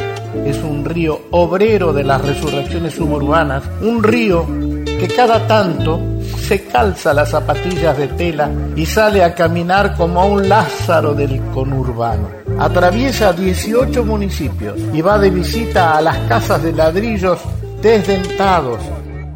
es 0.45 0.57
un 0.59 0.85
río 0.85 1.23
obrero 1.31 1.91
de 1.91 2.05
las 2.05 2.21
resurrecciones 2.21 2.93
suburbanas, 2.93 3.63
un 3.81 4.01
río 4.01 4.47
que 4.85 5.09
cada 5.13 5.45
tanto 5.45 5.99
se 6.37 6.65
calza 6.65 7.13
las 7.13 7.31
zapatillas 7.31 7.97
de 7.97 8.07
tela 8.09 8.49
y 8.75 8.85
sale 8.85 9.23
a 9.23 9.33
caminar 9.35 9.95
como 9.95 10.25
un 10.25 10.47
Lázaro 10.47 11.13
del 11.13 11.41
conurbano. 11.53 12.29
Atraviesa 12.61 13.33
18 13.33 14.05
municipios 14.05 14.79
y 14.93 15.01
va 15.01 15.17
de 15.17 15.31
visita 15.31 15.97
a 15.97 16.01
las 16.01 16.15
casas 16.29 16.61
de 16.61 16.71
ladrillos 16.71 17.39
desdentados, 17.81 18.77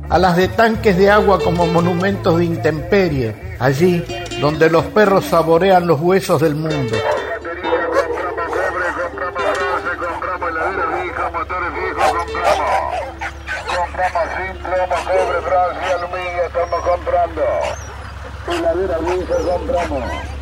a 0.07 0.19
las 0.19 0.38
de 0.38 0.47
tanques 0.47 0.95
de 0.95 1.09
agua 1.09 1.39
como 1.43 1.65
monumentos 1.65 2.38
de 2.38 2.45
intemperie, 2.45 3.57
allí 3.57 4.03
donde 4.39 4.69
los 4.69 4.86
perros 4.86 5.26
saborean 5.26 5.88
los 5.88 5.99
huesos 5.99 6.39
del 6.39 6.53
mundo. 6.53 6.95
Compramos 19.47 20.34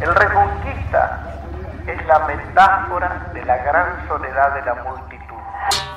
El 0.00 0.14
Reconquista 0.14 1.40
es 1.86 2.06
la 2.06 2.26
metáfora 2.26 3.30
de 3.34 3.44
la 3.44 3.56
gran 3.58 4.08
soledad 4.08 4.54
de 4.54 4.62
la 4.62 4.74
multitud. 4.82 5.36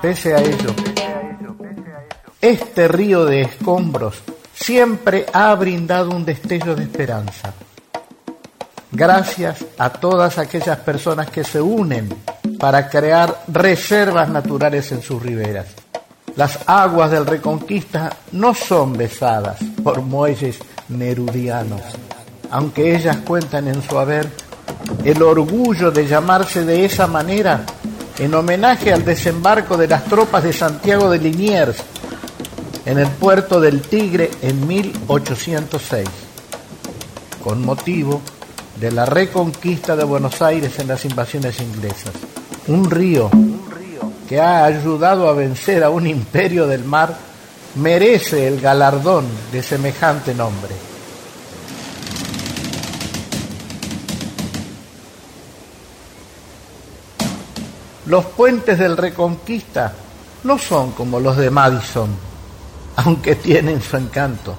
Pese 0.01 0.36
a 0.36 0.39
ello, 0.39 0.76
este 2.41 2.89
río 2.89 3.24
de 3.26 3.43
escombros 3.43 4.22
siempre 4.54 5.26
ha 5.32 5.56
brindado 5.56 6.12
un 6.12 6.26
destello 6.26 6.76
de 6.76 6.84
esperanza. 6.84 7.54
Gracias 8.91 9.66
a 9.78 9.89
todas 9.89 10.38
aquellas 10.38 10.78
personas 10.80 11.30
que 11.30 11.45
se 11.45 11.62
unen 11.62 12.10
para 12.60 12.89
crear 12.89 13.43
reservas 13.47 14.28
naturales 14.28 14.91
en 14.91 15.01
sus 15.01 15.24
riberas. 15.24 15.68
Las 16.36 16.60
aguas 16.68 17.10
del 17.10 17.26
Reconquista 17.26 18.10
no 18.34 18.54
son 18.54 18.97
besadas 18.97 19.60
por 19.84 20.01
muelles 20.01 20.60
nerudianos, 20.89 21.82
aunque 22.54 22.95
ellas 22.95 23.18
cuentan 23.26 23.68
en 23.68 23.82
su 23.82 23.97
haber 23.97 24.30
el 25.04 25.24
orgullo 25.24 25.89
de 25.89 26.06
llamarse 26.06 26.64
de 26.64 26.86
esa 26.86 27.08
manera 27.08 27.66
en 28.20 28.32
homenaje 28.36 28.93
al 28.93 29.04
desembarco 29.04 29.76
de 29.76 29.88
las 29.88 30.06
tropas 30.06 30.43
de 30.43 30.54
Santiago 30.54 31.10
de 31.10 31.18
Liniers 31.18 31.78
en 32.86 32.99
el 32.99 33.08
puerto 33.08 33.60
del 33.60 33.82
Tigre 33.82 34.30
en 34.43 34.68
1806, 34.68 36.08
con 37.43 37.66
motivo 37.66 38.22
de 38.80 38.91
la 38.91 39.08
reconquista 39.08 39.95
de 39.95 40.04
Buenos 40.04 40.39
Aires 40.43 40.78
en 40.78 40.89
las 40.89 41.04
invasiones 41.06 41.60
inglesas. 41.60 42.14
Un 42.68 42.88
río 42.91 43.32
que 44.30 44.39
ha 44.39 44.66
ayudado 44.66 45.28
a 45.28 45.34
vencer 45.34 45.84
a 45.84 45.89
un 45.89 46.06
imperio 46.06 46.68
del 46.68 46.84
mar 46.84 47.18
merece 47.76 48.47
el 48.47 48.62
galardón 48.62 49.26
de 49.51 49.64
semejante 49.64 50.36
nombre. 50.36 50.93
Los 58.06 58.26
puentes 58.26 58.78
del 58.78 58.97
Reconquista 58.97 59.93
no 60.43 60.58
son 60.58 60.91
como 60.91 61.22
los 61.22 61.38
de 61.38 61.49
Madison, 61.49 62.10
aunque 62.97 63.36
tienen 63.36 63.82
su 63.82 63.95
encanto. 63.95 64.56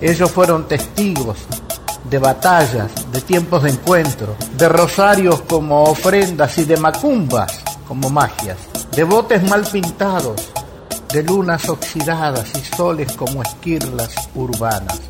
Ellos 0.00 0.30
fueron 0.32 0.66
testigos 0.66 1.38
de 2.10 2.18
batallas, 2.18 2.90
de 3.12 3.20
tiempos 3.20 3.62
de 3.62 3.70
encuentro, 3.70 4.36
de 4.56 4.68
rosarios 4.68 5.42
como 5.42 5.84
ofrendas 5.84 6.58
y 6.58 6.64
de 6.64 6.76
macumbas 6.76 7.60
como 7.86 8.10
magias, 8.10 8.58
de 8.94 9.04
botes 9.04 9.42
mal 9.48 9.64
pintados, 9.64 10.52
de 11.12 11.22
lunas 11.22 11.68
oxidadas 11.68 12.50
y 12.54 12.76
soles 12.76 13.12
como 13.12 13.42
esquirlas 13.42 14.14
urbanas. 14.34 15.00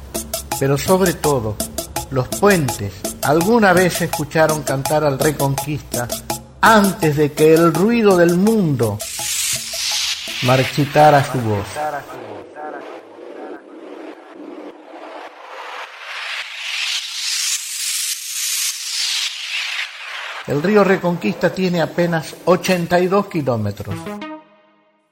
Pero 0.59 0.79
sobre 0.79 1.15
todo, 1.15 1.57
los 2.11 2.29
puentes 2.29 2.93
alguna 3.23 3.73
vez 3.73 4.01
escucharon 4.03 4.63
cantar 4.63 5.03
al 5.05 5.19
Reconquista 5.19 6.07
antes 6.61 7.17
de 7.17 7.33
que 7.33 7.55
el 7.55 7.75
ruido 7.75 8.17
del 8.17 8.37
mundo 8.37 8.99
marchitara 10.43 11.25
su 11.25 11.41
voz. 11.41 11.67
El 20.53 20.63
río 20.63 20.85
Reconquista 20.85 21.49
tiene 21.49 21.81
apenas 21.81 22.37
82 22.45 23.27
kilómetros, 23.29 23.95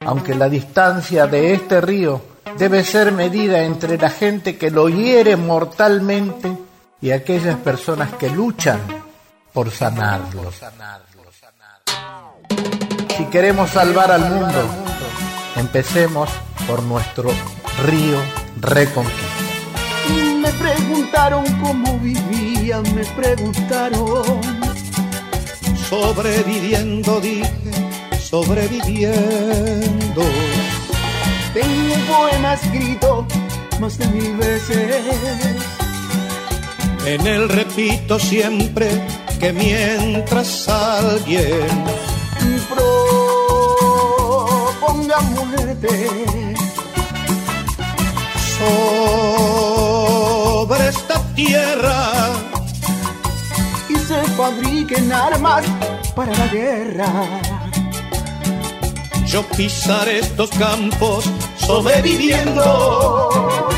aunque 0.00 0.34
la 0.34 0.50
distancia 0.50 1.26
de 1.26 1.54
este 1.54 1.80
río 1.80 2.20
debe 2.58 2.84
ser 2.84 3.10
medida 3.12 3.62
entre 3.62 3.96
la 3.96 4.10
gente 4.10 4.58
que 4.58 4.70
lo 4.70 4.90
hiere 4.90 5.36
mortalmente 5.36 6.54
y 7.00 7.12
aquellas 7.12 7.56
personas 7.56 8.12
que 8.16 8.28
luchan 8.28 8.80
por 9.54 9.70
sanarlo. 9.70 10.52
Si 13.16 13.24
queremos 13.30 13.70
salvar 13.70 14.12
al 14.12 14.28
mundo, 14.28 14.62
empecemos 15.56 16.28
por 16.66 16.82
nuestro 16.82 17.30
río 17.86 18.18
Reconquista. 18.60 19.24
Me 20.42 20.52
preguntaron 20.52 21.44
cómo 21.62 21.98
vivía, 21.98 22.82
me 22.94 23.06
preguntaron 23.06 24.69
sobreviviendo, 25.90 27.20
dije, 27.20 27.50
sobreviviendo. 28.22 30.22
Tengo 31.52 31.94
un 31.94 32.02
poema 32.06 32.54
escrito 32.54 33.26
más 33.80 33.98
de 33.98 34.06
mil 34.06 34.36
veces. 34.36 35.02
En 37.04 37.26
él 37.26 37.48
repito 37.48 38.20
siempre 38.20 38.88
que 39.40 39.52
mientras 39.52 40.68
alguien 40.68 41.66
proponga 44.78 45.20
muerte 45.22 45.88
sobre 50.68 50.88
esta 50.88 51.20
tierra 51.34 52.49
se 54.10 54.24
fabriquen 54.32 55.12
armas 55.12 55.64
para 56.16 56.32
la 56.36 56.48
guerra. 56.48 57.06
Yo 59.24 59.44
pisaré 59.56 60.18
estos 60.18 60.50
campos 60.50 61.24
sobreviviendo. 61.56 62.64
Sobreviviendo. 62.64 63.69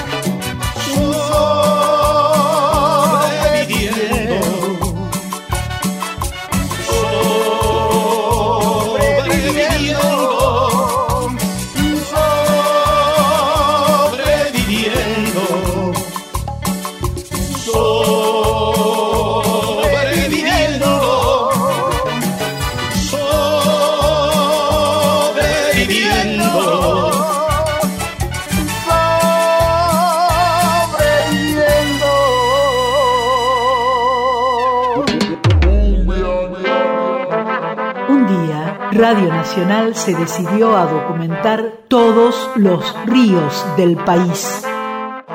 Radio 39.03 39.31
Nacional 39.31 39.97
se 39.97 40.15
decidió 40.15 40.77
a 40.77 40.87
documentar 40.87 41.87
todos 41.89 42.37
los 42.55 42.95
ríos 43.05 43.67
del 43.77 43.97
país. 43.97 44.63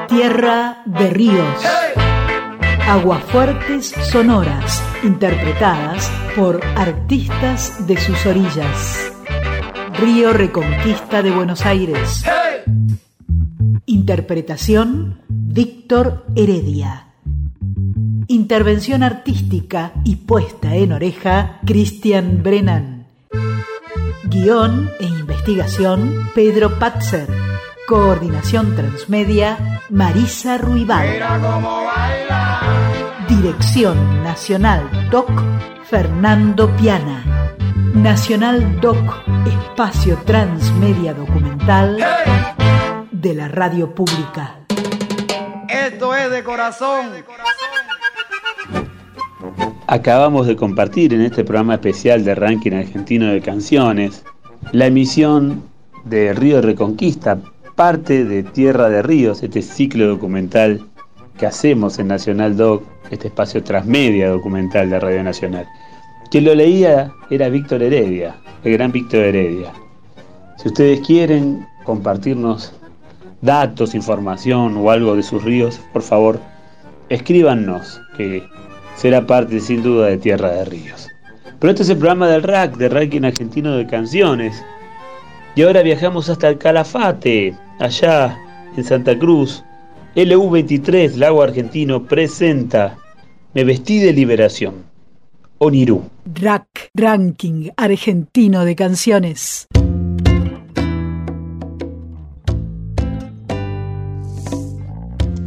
Tierra 0.07 0.83
de 0.85 1.09
ríos. 1.09 1.65
Aguafuertes 2.87 3.87
sonoras, 4.09 4.81
interpretadas 5.03 6.09
por 6.33 6.61
artistas 6.77 7.85
de 7.85 7.97
sus 7.97 8.25
orillas. 8.25 9.11
Río 9.99 10.31
Reconquista 10.31 11.21
de 11.21 11.31
Buenos 11.31 11.65
Aires. 11.65 12.23
Interpretación, 13.85 15.19
Víctor 15.27 16.25
Heredia. 16.37 17.07
Intervención 18.29 19.03
artística 19.03 19.91
y 20.05 20.15
puesta 20.15 20.73
en 20.73 20.93
oreja, 20.93 21.59
Cristian 21.65 22.41
Brennan. 22.41 22.96
Guión 24.39 24.91
e 24.99 25.05
investigación, 25.05 26.29
Pedro 26.35 26.77
Patzer. 26.77 27.27
Coordinación 27.87 28.75
transmedia, 28.75 29.81
Marisa 29.89 30.59
Ruibal. 30.59 31.07
Dirección 33.27 34.23
Nacional 34.23 35.09
Doc, 35.09 35.31
Fernando 35.85 36.69
Piana. 36.75 37.55
Nacional 37.95 38.79
Doc, 38.79 38.97
espacio 39.47 40.17
transmedia 40.23 41.15
documental 41.15 41.97
de 43.11 43.33
la 43.33 43.47
radio 43.47 43.95
pública. 43.95 44.59
Esto 45.67 46.13
es 46.15 46.29
de 46.29 46.43
corazón. 46.43 47.11
Acabamos 49.89 50.47
de 50.47 50.57
compartir 50.57 51.13
en 51.13 51.21
este 51.21 51.45
programa 51.45 51.75
especial 51.75 52.25
de 52.25 52.35
ranking 52.35 52.73
argentino 52.73 53.27
de 53.27 53.39
canciones 53.39 54.21
la 54.73 54.87
emisión 54.87 55.63
de 56.03 56.33
Río 56.33 56.61
Reconquista, 56.61 57.39
parte 57.75 58.25
de 58.25 58.43
Tierra 58.43 58.89
de 58.89 59.01
Ríos, 59.01 59.43
este 59.43 59.61
ciclo 59.61 60.05
documental 60.07 60.81
que 61.37 61.45
hacemos 61.45 61.99
en 61.99 62.09
Nacional 62.09 62.57
Doc, 62.57 62.83
este 63.11 63.29
espacio 63.29 63.63
transmedia 63.63 64.29
documental 64.29 64.89
de 64.89 64.99
Radio 64.99 65.23
Nacional. 65.23 65.65
Quien 66.31 66.43
lo 66.43 66.53
leía 66.53 67.13
era 67.29 67.47
Víctor 67.47 67.81
Heredia, 67.81 68.35
el 68.65 68.73
gran 68.73 68.91
Víctor 68.91 69.21
Heredia. 69.21 69.71
Si 70.57 70.67
ustedes 70.67 70.99
quieren 70.99 71.65
compartirnos 71.85 72.73
datos, 73.41 73.95
información 73.95 74.75
o 74.75 74.91
algo 74.91 75.15
de 75.15 75.23
sus 75.23 75.45
ríos, 75.45 75.79
por 75.93 76.01
favor, 76.01 76.41
escríbanos, 77.07 78.01
que 78.17 78.43
será 78.97 79.25
parte 79.25 79.59
sin 79.59 79.83
duda 79.83 80.07
de 80.07 80.17
Tierra 80.17 80.51
de 80.51 80.65
Ríos. 80.65 81.07
Pero 81.59 81.71
este 81.71 81.83
es 81.83 81.89
el 81.89 81.97
programa 81.97 82.27
del 82.27 82.43
RAC, 82.43 82.75
de 82.77 82.89
Ranking 82.89 83.23
Argentino 83.23 83.77
de 83.77 83.87
Canciones. 83.87 84.63
Y 85.55 85.61
ahora 85.63 85.81
viajamos 85.81 86.29
hasta 86.29 86.49
el 86.49 86.57
Calafate, 86.57 87.55
allá 87.79 88.37
en 88.75 88.83
Santa 88.83 89.17
Cruz. 89.17 89.63
LU23, 90.15 91.15
Lago 91.15 91.41
Argentino, 91.43 92.03
presenta 92.03 92.97
Me 93.53 93.63
vestí 93.63 93.99
de 93.99 94.13
liberación. 94.13 94.83
Onirú. 95.59 96.03
RAC, 96.35 96.91
Ranking 96.93 97.69
Argentino 97.75 98.65
de 98.65 98.75
Canciones. 98.75 99.67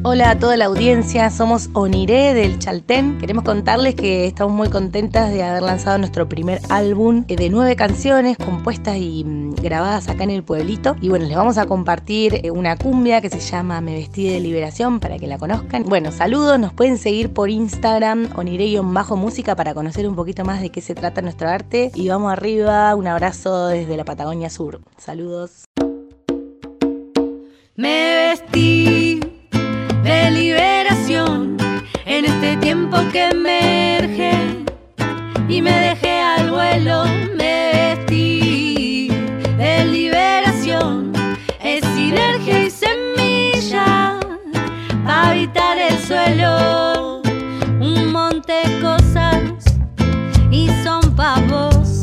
Hola 0.03 0.31
a 0.31 0.39
toda 0.39 0.57
la 0.57 0.65
audiencia, 0.65 1.29
somos 1.29 1.69
Oniré 1.75 2.33
del 2.33 2.59
Chaltén. 2.59 3.19
Queremos 3.19 3.45
contarles 3.45 3.95
que 3.95 4.27
estamos 4.27 4.55
muy 4.55 4.71
contentas 4.71 5.31
de 5.31 5.43
haber 5.43 5.63
lanzado 5.63 5.99
nuestro 5.99 6.27
primer 6.27 6.59
álbum 6.71 7.27
eh, 7.29 7.37
de 7.37 7.51
nueve 7.51 7.77
canciones 7.77 8.39
compuestas 8.39 8.97
y 8.97 9.25
mm, 9.25 9.57
grabadas 9.57 10.09
acá 10.09 10.25
en 10.25 10.31
el 10.31 10.43
pueblito. 10.43 10.97
Y 11.03 11.11
bueno, 11.11 11.27
les 11.27 11.37
vamos 11.37 11.59
a 11.59 11.67
compartir 11.67 12.41
eh, 12.43 12.51
una 12.51 12.79
cumbia 12.79 13.21
que 13.21 13.29
se 13.29 13.41
llama 13.41 13.83
Me 13.83 13.93
vestí 13.93 14.27
de 14.27 14.41
liberación 14.41 15.01
para 15.01 15.19
que 15.19 15.27
la 15.27 15.37
conozcan. 15.37 15.83
Bueno, 15.83 16.13
saludos, 16.13 16.59
nos 16.59 16.73
pueden 16.73 16.97
seguir 16.97 17.35
por 17.35 17.51
Instagram 17.51 18.31
oniré-música 18.37 19.55
para 19.55 19.75
conocer 19.75 20.09
un 20.09 20.17
poquito 20.17 20.47
más 20.47 20.63
de 20.63 20.71
qué 20.71 20.81
se 20.81 20.95
trata 20.95 21.21
nuestro 21.21 21.47
arte. 21.47 21.91
Y 21.95 22.09
vamos 22.09 22.33
arriba, 22.33 22.95
un 22.95 23.07
abrazo 23.07 23.67
desde 23.67 23.99
la 23.99 24.07
Patagonia 24.07 24.49
Sur. 24.49 24.81
Saludos. 24.97 25.67
Me 27.77 28.31
vestí 28.31 29.21
de 30.11 30.31
liberación 30.33 31.57
en 32.05 32.25
este 32.25 32.57
tiempo 32.57 32.97
que 33.13 33.29
emerge 33.29 34.33
y 35.49 35.63
me 35.63 35.71
dejé 35.71 36.21
al 36.21 36.51
vuelo, 36.51 37.05
me 37.37 37.71
vestí. 37.73 39.09
De 39.57 39.85
liberación, 39.85 41.13
es 41.63 41.85
sinergia 41.95 42.65
y 42.67 42.71
semilla 42.71 44.19
para 45.05 45.31
habitar 45.31 45.79
el 45.79 45.97
suelo, 46.01 47.23
un 47.79 48.11
monte 48.11 48.53
de 48.65 48.81
cosas 48.81 49.39
y 50.51 50.69
son 50.83 51.15
pavos, 51.15 52.03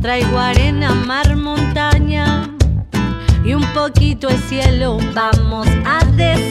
traigo 0.00 0.38
arena, 0.38 0.94
mar, 0.94 1.34
montaña 1.34 2.48
y 3.44 3.54
un 3.54 3.66
poquito 3.72 4.28
de 4.28 4.38
cielo. 4.38 4.98
Vamos 5.12 5.66
a 5.84 6.04
desandar 6.04 6.47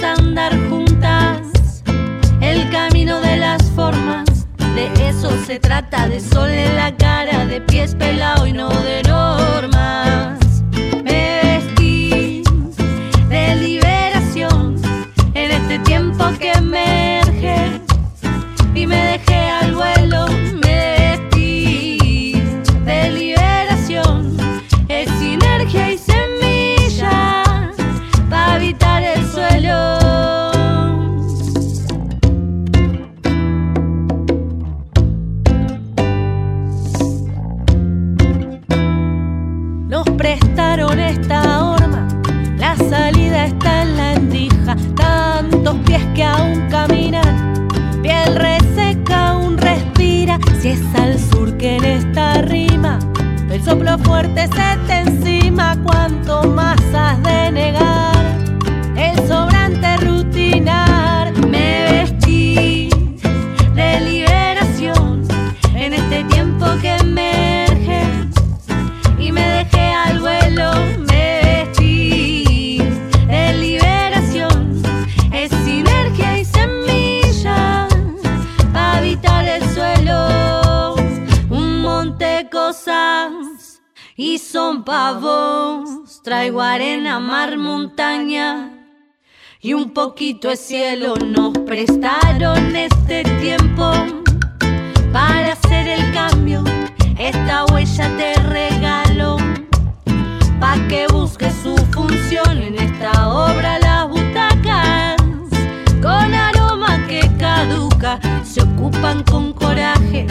ocupan 108.88 109.22
con 109.24 109.52
coraje 109.52 110.26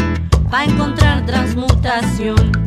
pa' 0.51 0.65
encontrar 0.65 1.27
transmutación. 1.27 2.66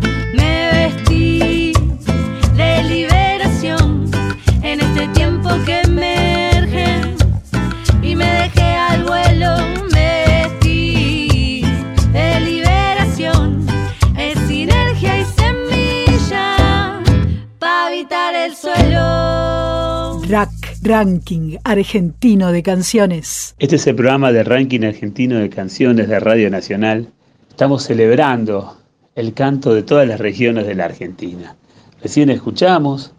Ranking 20.82 21.58
Argentino 21.66 22.54
de 22.54 22.64
Canciones. 22.64 23.54
Este 23.60 23.76
es 23.76 23.86
el 23.88 23.96
programa 23.96 24.32
de 24.32 24.44
Ranking 24.44 24.86
Argentino 24.86 25.38
de 25.38 25.50
Canciones 25.50 26.08
de 26.08 26.20
Radio 26.22 26.50
Nacional. 26.50 27.10
Estamos 27.50 27.84
celebrando 27.84 28.78
el 29.16 29.34
canto 29.34 29.74
de 29.74 29.84
todas 29.84 30.08
las 30.08 30.22
regiones 30.22 30.66
de 30.66 30.76
la 30.76 30.86
Argentina. 30.86 31.58
Recién 32.02 32.30
escuchamos 32.30 33.14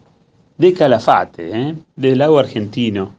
de 0.57 0.73
Calafate, 0.73 1.51
¿eh? 1.53 1.75
del 1.95 2.17
lago 2.17 2.39
argentino. 2.39 3.13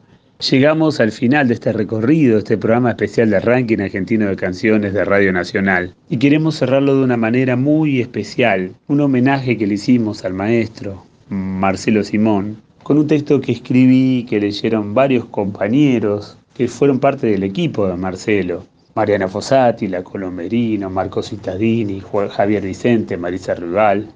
Llegamos 0.49 0.99
al 0.99 1.13
final 1.13 1.47
de 1.47 1.53
este 1.53 1.71
recorrido, 1.71 2.37
este 2.37 2.57
programa 2.57 2.89
especial 2.89 3.29
de 3.29 3.39
Ranking 3.39 3.79
Argentino 3.79 4.27
de 4.27 4.35
Canciones 4.35 4.93
de 4.93 5.05
Radio 5.05 5.31
Nacional. 5.31 5.95
Y 6.09 6.17
queremos 6.17 6.57
cerrarlo 6.57 6.97
de 6.97 7.03
una 7.05 7.15
manera 7.15 7.55
muy 7.55 8.01
especial, 8.01 8.73
un 8.87 8.99
homenaje 8.99 9.57
que 9.57 9.67
le 9.67 9.75
hicimos 9.75 10.25
al 10.25 10.33
maestro 10.33 11.05
Marcelo 11.29 12.03
Simón, 12.03 12.57
con 12.83 12.97
un 12.97 13.07
texto 13.07 13.39
que 13.41 13.53
escribí, 13.53 14.25
que 14.29 14.39
leyeron 14.39 14.93
varios 14.93 15.25
compañeros 15.25 16.37
que 16.53 16.67
fueron 16.67 16.99
parte 16.99 17.27
del 17.27 17.43
equipo 17.43 17.87
de 17.87 17.95
Marcelo. 17.95 18.63
Mariana 18.95 19.27
Fossati, 19.27 19.87
La 19.87 20.03
Colomberino, 20.03 20.89
Marco 20.89 21.23
Cittadini, 21.23 21.99
Juan- 21.99 22.29
Javier 22.29 22.61
Vicente, 22.61 23.17
Marisa 23.17 23.55
Rival 23.55 24.07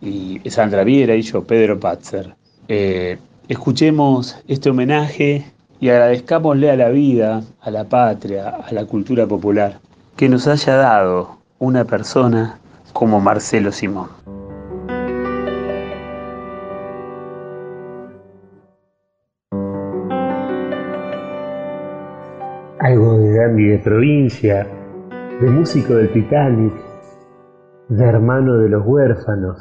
y 0.00 0.40
Sandra 0.48 0.84
Viera 0.84 1.16
y 1.16 1.22
yo, 1.22 1.42
Pedro 1.42 1.80
Patzer. 1.80 2.34
Eh, 2.68 3.18
escuchemos 3.48 4.36
este 4.46 4.70
homenaje 4.70 5.44
y 5.80 5.88
agradezcámosle 5.88 6.70
a 6.70 6.76
la 6.76 6.90
vida, 6.90 7.42
a 7.60 7.70
la 7.72 7.84
patria, 7.84 8.50
a 8.50 8.72
la 8.72 8.84
cultura 8.84 9.26
popular, 9.26 9.80
que 10.16 10.28
nos 10.28 10.46
haya 10.46 10.76
dado 10.76 11.38
una 11.58 11.84
persona 11.84 12.58
como 12.92 13.20
Marcelo 13.20 13.72
Simón. 13.72 14.08
De 23.68 23.78
provincia, 23.78 24.66
de 25.38 25.50
músico 25.50 25.94
del 25.94 26.10
Titanic, 26.14 26.72
de 27.90 28.04
hermano 28.06 28.56
de 28.56 28.70
los 28.70 28.82
huérfanos, 28.86 29.58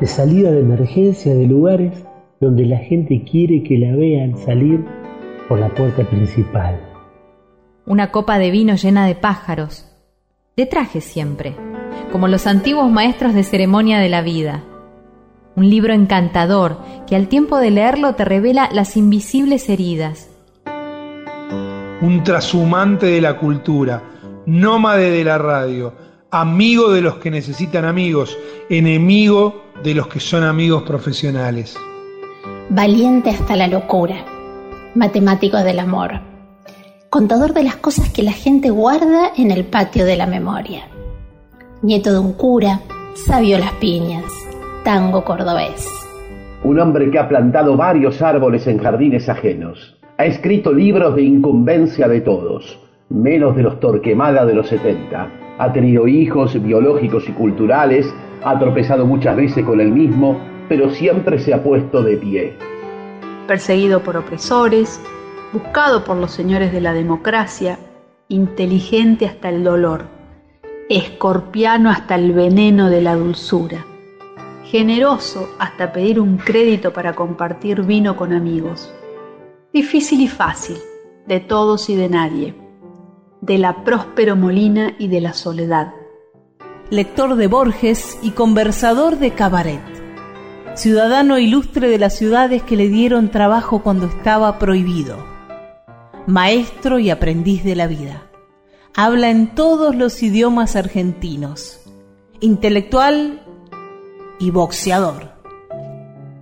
de 0.00 0.06
salida 0.06 0.52
de 0.52 0.60
emergencia 0.60 1.34
de 1.34 1.46
lugares 1.46 2.06
donde 2.40 2.64
la 2.64 2.78
gente 2.78 3.24
quiere 3.28 3.64
que 3.64 3.76
la 3.76 3.96
vean 3.96 4.38
salir 4.38 4.84
por 5.48 5.58
la 5.58 5.68
puerta 5.74 6.04
principal. 6.04 6.80
Una 7.86 8.12
copa 8.12 8.38
de 8.38 8.52
vino 8.52 8.76
llena 8.76 9.04
de 9.04 9.16
pájaros, 9.16 9.92
de 10.56 10.66
traje 10.66 11.00
siempre, 11.00 11.56
como 12.12 12.28
los 12.28 12.46
antiguos 12.46 12.88
maestros 12.88 13.34
de 13.34 13.42
ceremonia 13.42 13.98
de 13.98 14.10
la 14.10 14.22
vida. 14.22 14.62
Un 15.56 15.68
libro 15.68 15.92
encantador 15.92 16.76
que 17.08 17.16
al 17.16 17.26
tiempo 17.26 17.58
de 17.58 17.72
leerlo 17.72 18.14
te 18.14 18.24
revela 18.24 18.68
las 18.72 18.96
invisibles 18.96 19.68
heridas. 19.68 20.31
Un 22.02 22.24
trashumante 22.24 23.06
de 23.06 23.20
la 23.20 23.36
cultura, 23.36 24.02
nómade 24.44 25.12
de 25.12 25.22
la 25.22 25.38
radio, 25.38 25.94
amigo 26.32 26.90
de 26.90 27.00
los 27.00 27.18
que 27.18 27.30
necesitan 27.30 27.84
amigos, 27.84 28.36
enemigo 28.68 29.62
de 29.84 29.94
los 29.94 30.08
que 30.08 30.18
son 30.18 30.42
amigos 30.42 30.82
profesionales. 30.82 31.78
Valiente 32.70 33.30
hasta 33.30 33.54
la 33.54 33.68
locura, 33.68 34.16
matemático 34.96 35.58
del 35.58 35.78
amor, 35.78 36.20
contador 37.08 37.54
de 37.54 37.62
las 37.62 37.76
cosas 37.76 38.08
que 38.10 38.24
la 38.24 38.32
gente 38.32 38.70
guarda 38.70 39.30
en 39.36 39.52
el 39.52 39.64
patio 39.64 40.04
de 40.04 40.16
la 40.16 40.26
memoria, 40.26 40.88
nieto 41.82 42.12
de 42.12 42.18
un 42.18 42.32
cura, 42.32 42.80
sabio 43.14 43.60
las 43.60 43.74
piñas, 43.74 44.24
tango 44.82 45.24
cordobés. 45.24 45.86
Un 46.64 46.80
hombre 46.80 47.12
que 47.12 47.20
ha 47.20 47.28
plantado 47.28 47.76
varios 47.76 48.20
árboles 48.22 48.66
en 48.66 48.78
jardines 48.78 49.28
ajenos. 49.28 49.91
Ha 50.18 50.26
escrito 50.26 50.74
libros 50.74 51.16
de 51.16 51.22
incumbencia 51.22 52.06
de 52.06 52.20
todos, 52.20 52.78
menos 53.08 53.56
de 53.56 53.62
los 53.62 53.80
Torquemada 53.80 54.44
de 54.44 54.54
los 54.54 54.68
70. 54.68 55.30
Ha 55.56 55.72
tenido 55.72 56.06
hijos 56.06 56.62
biológicos 56.62 57.26
y 57.30 57.32
culturales, 57.32 58.14
ha 58.44 58.58
tropezado 58.58 59.06
muchas 59.06 59.36
veces 59.36 59.64
con 59.64 59.80
el 59.80 59.90
mismo, 59.90 60.38
pero 60.68 60.90
siempre 60.90 61.38
se 61.38 61.54
ha 61.54 61.62
puesto 61.62 62.02
de 62.02 62.18
pie. 62.18 62.52
Perseguido 63.46 64.02
por 64.02 64.18
opresores, 64.18 65.00
buscado 65.52 66.04
por 66.04 66.18
los 66.18 66.30
señores 66.30 66.72
de 66.72 66.82
la 66.82 66.92
democracia, 66.92 67.78
inteligente 68.28 69.26
hasta 69.26 69.48
el 69.48 69.64
dolor, 69.64 70.02
escorpiano 70.90 71.88
hasta 71.88 72.16
el 72.16 72.32
veneno 72.32 72.90
de 72.90 73.00
la 73.00 73.14
dulzura, 73.14 73.86
generoso 74.64 75.48
hasta 75.58 75.90
pedir 75.92 76.20
un 76.20 76.36
crédito 76.36 76.92
para 76.92 77.14
compartir 77.14 77.82
vino 77.82 78.14
con 78.14 78.34
amigos, 78.34 78.94
difícil 79.72 80.20
y 80.20 80.28
fácil, 80.28 80.76
de 81.26 81.40
todos 81.40 81.88
y 81.88 81.96
de 81.96 82.10
nadie, 82.10 82.54
de 83.40 83.56
la 83.56 83.84
próspero 83.84 84.36
Molina 84.36 84.94
y 84.98 85.08
de 85.08 85.22
la 85.22 85.32
soledad. 85.32 85.94
Lector 86.90 87.36
de 87.36 87.46
Borges 87.46 88.18
y 88.22 88.32
conversador 88.32 89.18
de 89.18 89.30
cabaret. 89.30 89.80
Ciudadano 90.74 91.38
ilustre 91.38 91.88
de 91.88 91.98
las 91.98 92.16
ciudades 92.16 92.62
que 92.62 92.76
le 92.76 92.88
dieron 92.88 93.30
trabajo 93.30 93.82
cuando 93.82 94.06
estaba 94.06 94.58
prohibido. 94.58 95.16
Maestro 96.26 96.98
y 96.98 97.08
aprendiz 97.08 97.64
de 97.64 97.74
la 97.74 97.86
vida. 97.86 98.30
Habla 98.94 99.30
en 99.30 99.54
todos 99.54 99.94
los 99.94 100.22
idiomas 100.22 100.76
argentinos. 100.76 101.80
Intelectual 102.40 103.42
y 104.38 104.50
boxeador. 104.50 105.32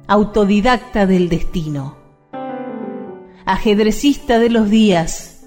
Autodidacta 0.08 1.06
del 1.06 1.28
destino. 1.28 1.99
Ajedrecista 3.50 4.38
de 4.38 4.48
los 4.48 4.70
días. 4.70 5.40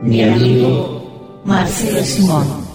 Mi 0.00 0.22
amigo 0.22 1.42
Marcelo 1.44 2.02
Simón. 2.02 2.71